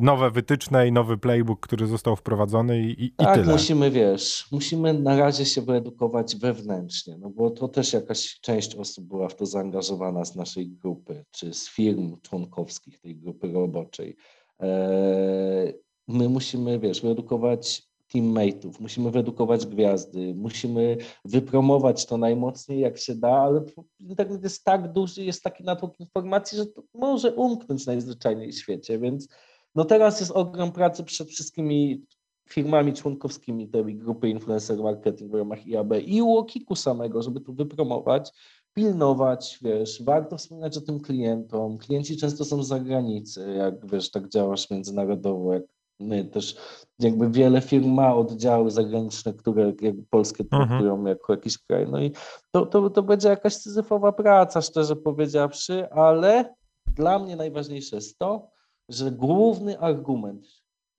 nowe 0.00 0.30
wytyczne 0.30 0.88
i 0.88 0.92
nowy 0.92 1.18
playbook, 1.18 1.60
który 1.60 1.86
został 1.86 2.16
wprowadzony 2.16 2.80
i, 2.80 3.04
i 3.04 3.10
tak, 3.16 3.34
tyle. 3.34 3.52
musimy, 3.52 3.90
wiesz, 3.90 4.48
musimy 4.52 4.94
na 4.94 5.16
razie 5.16 5.44
się 5.44 5.62
wyedukować 5.62 6.36
wewnętrznie, 6.36 7.16
no 7.18 7.30
bo 7.30 7.50
to 7.50 7.68
też 7.68 7.92
jakaś 7.92 8.40
część 8.40 8.74
osób 8.74 9.04
była 9.04 9.28
w 9.28 9.36
to 9.36 9.46
zaangażowana 9.46 10.24
z 10.24 10.36
naszej 10.36 10.70
grupy, 10.70 11.24
czy 11.30 11.54
z 11.54 11.68
firm 11.68 12.16
członkowskich 12.22 13.00
tej 13.00 13.16
grupy 13.16 13.52
roboczej. 13.52 14.16
Eee, 14.60 15.74
my 16.08 16.28
musimy, 16.28 16.78
wiesz, 16.78 17.00
wyedukować 17.00 17.92
teammateów, 18.12 18.80
musimy 18.80 19.10
wyedukować 19.10 19.66
gwiazdy, 19.66 20.34
musimy 20.34 20.96
wypromować 21.24 22.06
to 22.06 22.16
najmocniej 22.16 22.80
jak 22.80 22.98
się 22.98 23.14
da, 23.14 23.32
ale 23.32 23.64
internet 24.00 24.42
jest 24.42 24.64
tak 24.64 24.92
duży, 24.92 25.24
jest 25.24 25.42
taki 25.42 25.64
natłok 25.64 26.00
informacji, 26.00 26.58
że 26.58 26.66
to 26.66 26.82
może 26.94 27.34
umknąć 27.34 27.86
najzwyczajniej 27.86 28.52
w 28.52 28.58
świecie, 28.58 28.98
więc 28.98 29.28
no 29.74 29.84
teraz 29.84 30.20
jest 30.20 30.32
ogrom 30.32 30.72
pracy 30.72 31.04
przed 31.04 31.28
wszystkimi 31.28 32.06
firmami 32.48 32.92
członkowskimi 32.92 33.68
tej 33.68 33.96
grupy 33.96 34.28
influencer 34.28 34.78
marketing 34.78 35.30
w 35.30 35.34
ramach 35.34 35.66
IAB 35.66 35.92
i 36.06 36.22
Łokiku 36.22 36.76
samego, 36.76 37.22
żeby 37.22 37.40
to 37.40 37.52
wypromować, 37.52 38.30
pilnować, 38.74 39.58
wiesz, 39.62 40.02
warto 40.04 40.38
wspominać 40.38 40.76
o 40.76 40.80
tym 40.80 41.00
klientom. 41.00 41.78
Klienci 41.78 42.16
często 42.16 42.44
są 42.44 42.62
z 42.62 42.68
zagranicy, 42.68 43.54
jak 43.58 43.90
wiesz, 43.90 44.10
tak 44.10 44.28
działasz 44.28 44.70
międzynarodowo, 44.70 45.54
jak 45.54 45.62
my 46.02 46.24
też 46.24 46.56
jakby 46.98 47.30
wiele 47.30 47.60
firm 47.60 47.90
ma 47.90 48.14
oddziały 48.14 48.70
zagraniczne, 48.70 49.32
które 49.32 49.64
jakby 49.64 50.02
polskie 50.10 50.44
mhm. 50.44 50.68
traktują 50.68 50.92
mhm. 50.92 51.08
jako 51.08 51.32
jakiś 51.32 51.58
kraj. 51.58 51.86
No 51.90 52.00
i 52.00 52.12
to, 52.50 52.66
to, 52.66 52.90
to 52.90 53.02
będzie 53.02 53.28
jakaś 53.28 53.54
syzyfowa 53.54 54.12
praca, 54.12 54.62
szczerze 54.62 54.96
powiedziawszy, 54.96 55.90
ale 55.90 56.54
dla 56.86 57.18
mnie 57.18 57.36
najważniejsze 57.36 57.96
jest 57.96 58.18
to, 58.18 58.48
że 58.88 59.10
główny 59.10 59.78
argument 59.78 60.46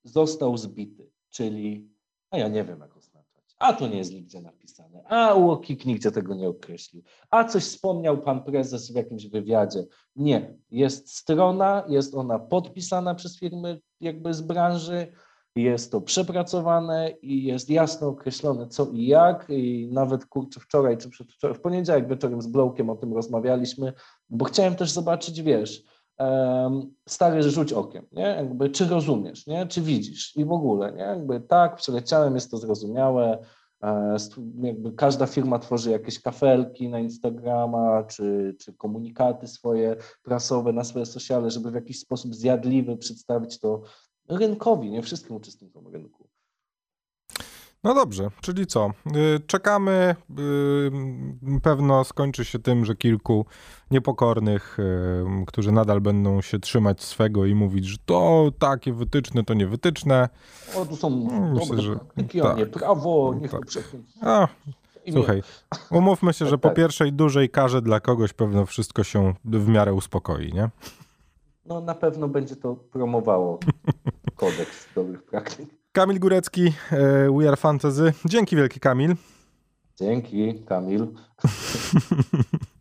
został 0.04 0.56
zbity, 0.56 1.10
czyli 1.30 1.94
a 2.30 2.38
ja 2.38 2.48
nie 2.48 2.64
wiem, 2.64 2.80
jak 2.80 2.94
a 3.58 3.72
to 3.72 3.88
nie 3.88 3.96
jest 3.98 4.12
nigdzie 4.12 4.40
napisane, 4.40 5.04
a 5.08 5.34
UOKiK 5.34 5.86
nigdzie 5.86 6.10
tego 6.10 6.34
nie 6.34 6.48
określił, 6.48 7.02
a 7.30 7.44
coś 7.44 7.64
wspomniał 7.64 8.22
pan 8.22 8.44
prezes 8.44 8.92
w 8.92 8.94
jakimś 8.94 9.26
wywiadzie. 9.26 9.84
Nie, 10.16 10.58
jest 10.70 11.16
strona, 11.16 11.84
jest 11.88 12.14
ona 12.14 12.38
podpisana 12.38 13.14
przez 13.14 13.38
firmy 13.38 13.80
jakby 14.00 14.34
z 14.34 14.40
branży, 14.40 15.12
jest 15.56 15.92
to 15.92 16.00
przepracowane 16.00 17.10
i 17.22 17.44
jest 17.44 17.70
jasno 17.70 18.08
określone 18.08 18.68
co 18.68 18.86
i 18.92 19.06
jak. 19.06 19.46
I 19.48 19.88
nawet 19.92 20.26
kurczę 20.26 20.60
wczoraj 20.60 20.96
czy 21.42 21.54
w 21.54 21.60
poniedziałek 21.60 22.08
wieczorem 22.08 22.42
z 22.42 22.46
Blowkiem 22.46 22.90
o 22.90 22.96
tym 22.96 23.14
rozmawialiśmy, 23.14 23.92
bo 24.30 24.44
chciałem 24.44 24.74
też 24.74 24.90
zobaczyć, 24.90 25.42
wiesz, 25.42 25.82
stary 27.08 27.42
rzuć 27.42 27.72
okiem, 27.72 28.06
nie? 28.12 28.22
Jakby, 28.22 28.70
czy 28.70 28.88
rozumiesz, 28.88 29.46
nie? 29.46 29.66
Czy 29.66 29.80
widzisz 29.80 30.36
i 30.36 30.44
w 30.44 30.52
ogóle, 30.52 30.92
nie? 30.92 31.02
Jakby 31.02 31.40
tak, 31.40 31.76
przeleciałem, 31.76 32.34
jest 32.34 32.50
to 32.50 32.56
zrozumiałe, 32.56 33.38
e, 33.82 34.16
jakby 34.62 34.92
każda 34.92 35.26
firma 35.26 35.58
tworzy 35.58 35.90
jakieś 35.90 36.22
kafelki 36.22 36.88
na 36.88 37.00
Instagrama, 37.00 38.04
czy, 38.04 38.56
czy 38.60 38.72
komunikaty 38.72 39.46
swoje 39.46 39.96
prasowe 40.22 40.72
na 40.72 40.84
swoje 40.84 41.06
sociale, 41.06 41.50
żeby 41.50 41.70
w 41.70 41.74
jakiś 41.74 42.00
sposób 42.00 42.34
zjadliwy 42.34 42.96
przedstawić 42.96 43.58
to 43.58 43.82
rynkowi, 44.28 44.90
nie 44.90 45.02
wszystkim 45.02 45.36
uczestnikom 45.36 45.88
rynku. 45.88 46.23
No 47.84 47.94
dobrze, 47.94 48.30
czyli 48.40 48.66
co? 48.66 48.90
Y, 49.36 49.40
czekamy. 49.46 50.16
Y, 50.38 51.60
pewno 51.62 52.04
skończy 52.04 52.44
się 52.44 52.58
tym, 52.58 52.84
że 52.84 52.94
kilku 52.94 53.46
niepokornych, 53.90 54.78
y, 54.78 55.46
którzy 55.46 55.72
nadal 55.72 56.00
będą 56.00 56.42
się 56.42 56.58
trzymać 56.58 57.02
swego 57.02 57.46
i 57.46 57.54
mówić, 57.54 57.86
że 57.86 57.96
to 58.06 58.50
takie 58.58 58.92
wytyczne, 58.92 59.44
to 59.44 59.54
nie 59.54 59.66
wytyczne. 59.66 60.28
O, 60.76 60.86
tu 60.86 60.96
są 60.96 61.10
no, 61.10 61.40
Myślę, 61.40 61.66
dobre 61.66 61.82
że, 61.82 61.96
praktyki, 61.96 62.40
tak, 62.40 62.52
a 62.52 62.58
nie 62.58 62.66
prawo, 62.66 63.34
niech 63.40 63.50
tak. 63.50 63.60
to 63.60 64.48
Słuchaj, 65.12 65.42
umówmy 65.90 66.32
się, 66.32 66.46
że 66.46 66.58
po 66.58 66.68
tak. 66.68 66.76
pierwszej 66.76 67.12
dużej 67.12 67.50
karze 67.50 67.82
dla 67.82 68.00
kogoś 68.00 68.32
pewno 68.32 68.66
wszystko 68.66 69.04
się 69.04 69.34
w 69.44 69.68
miarę 69.68 69.94
uspokoi, 69.94 70.52
nie? 70.52 70.70
No 71.66 71.80
na 71.80 71.94
pewno 71.94 72.28
będzie 72.28 72.56
to 72.56 72.74
promowało 72.74 73.58
kodeks 74.36 74.94
dobrych 74.94 75.22
praktyk. 75.22 75.83
Kamil 75.94 76.18
Górecki, 76.18 76.72
e, 76.92 77.30
We 77.30 77.48
Are 77.48 77.56
Fantasy. 77.56 78.12
Dzięki 78.24 78.56
wielki 78.56 78.80
Kamil. 78.80 79.16
Dzięki 79.98 80.62
Kamil. 80.66 81.06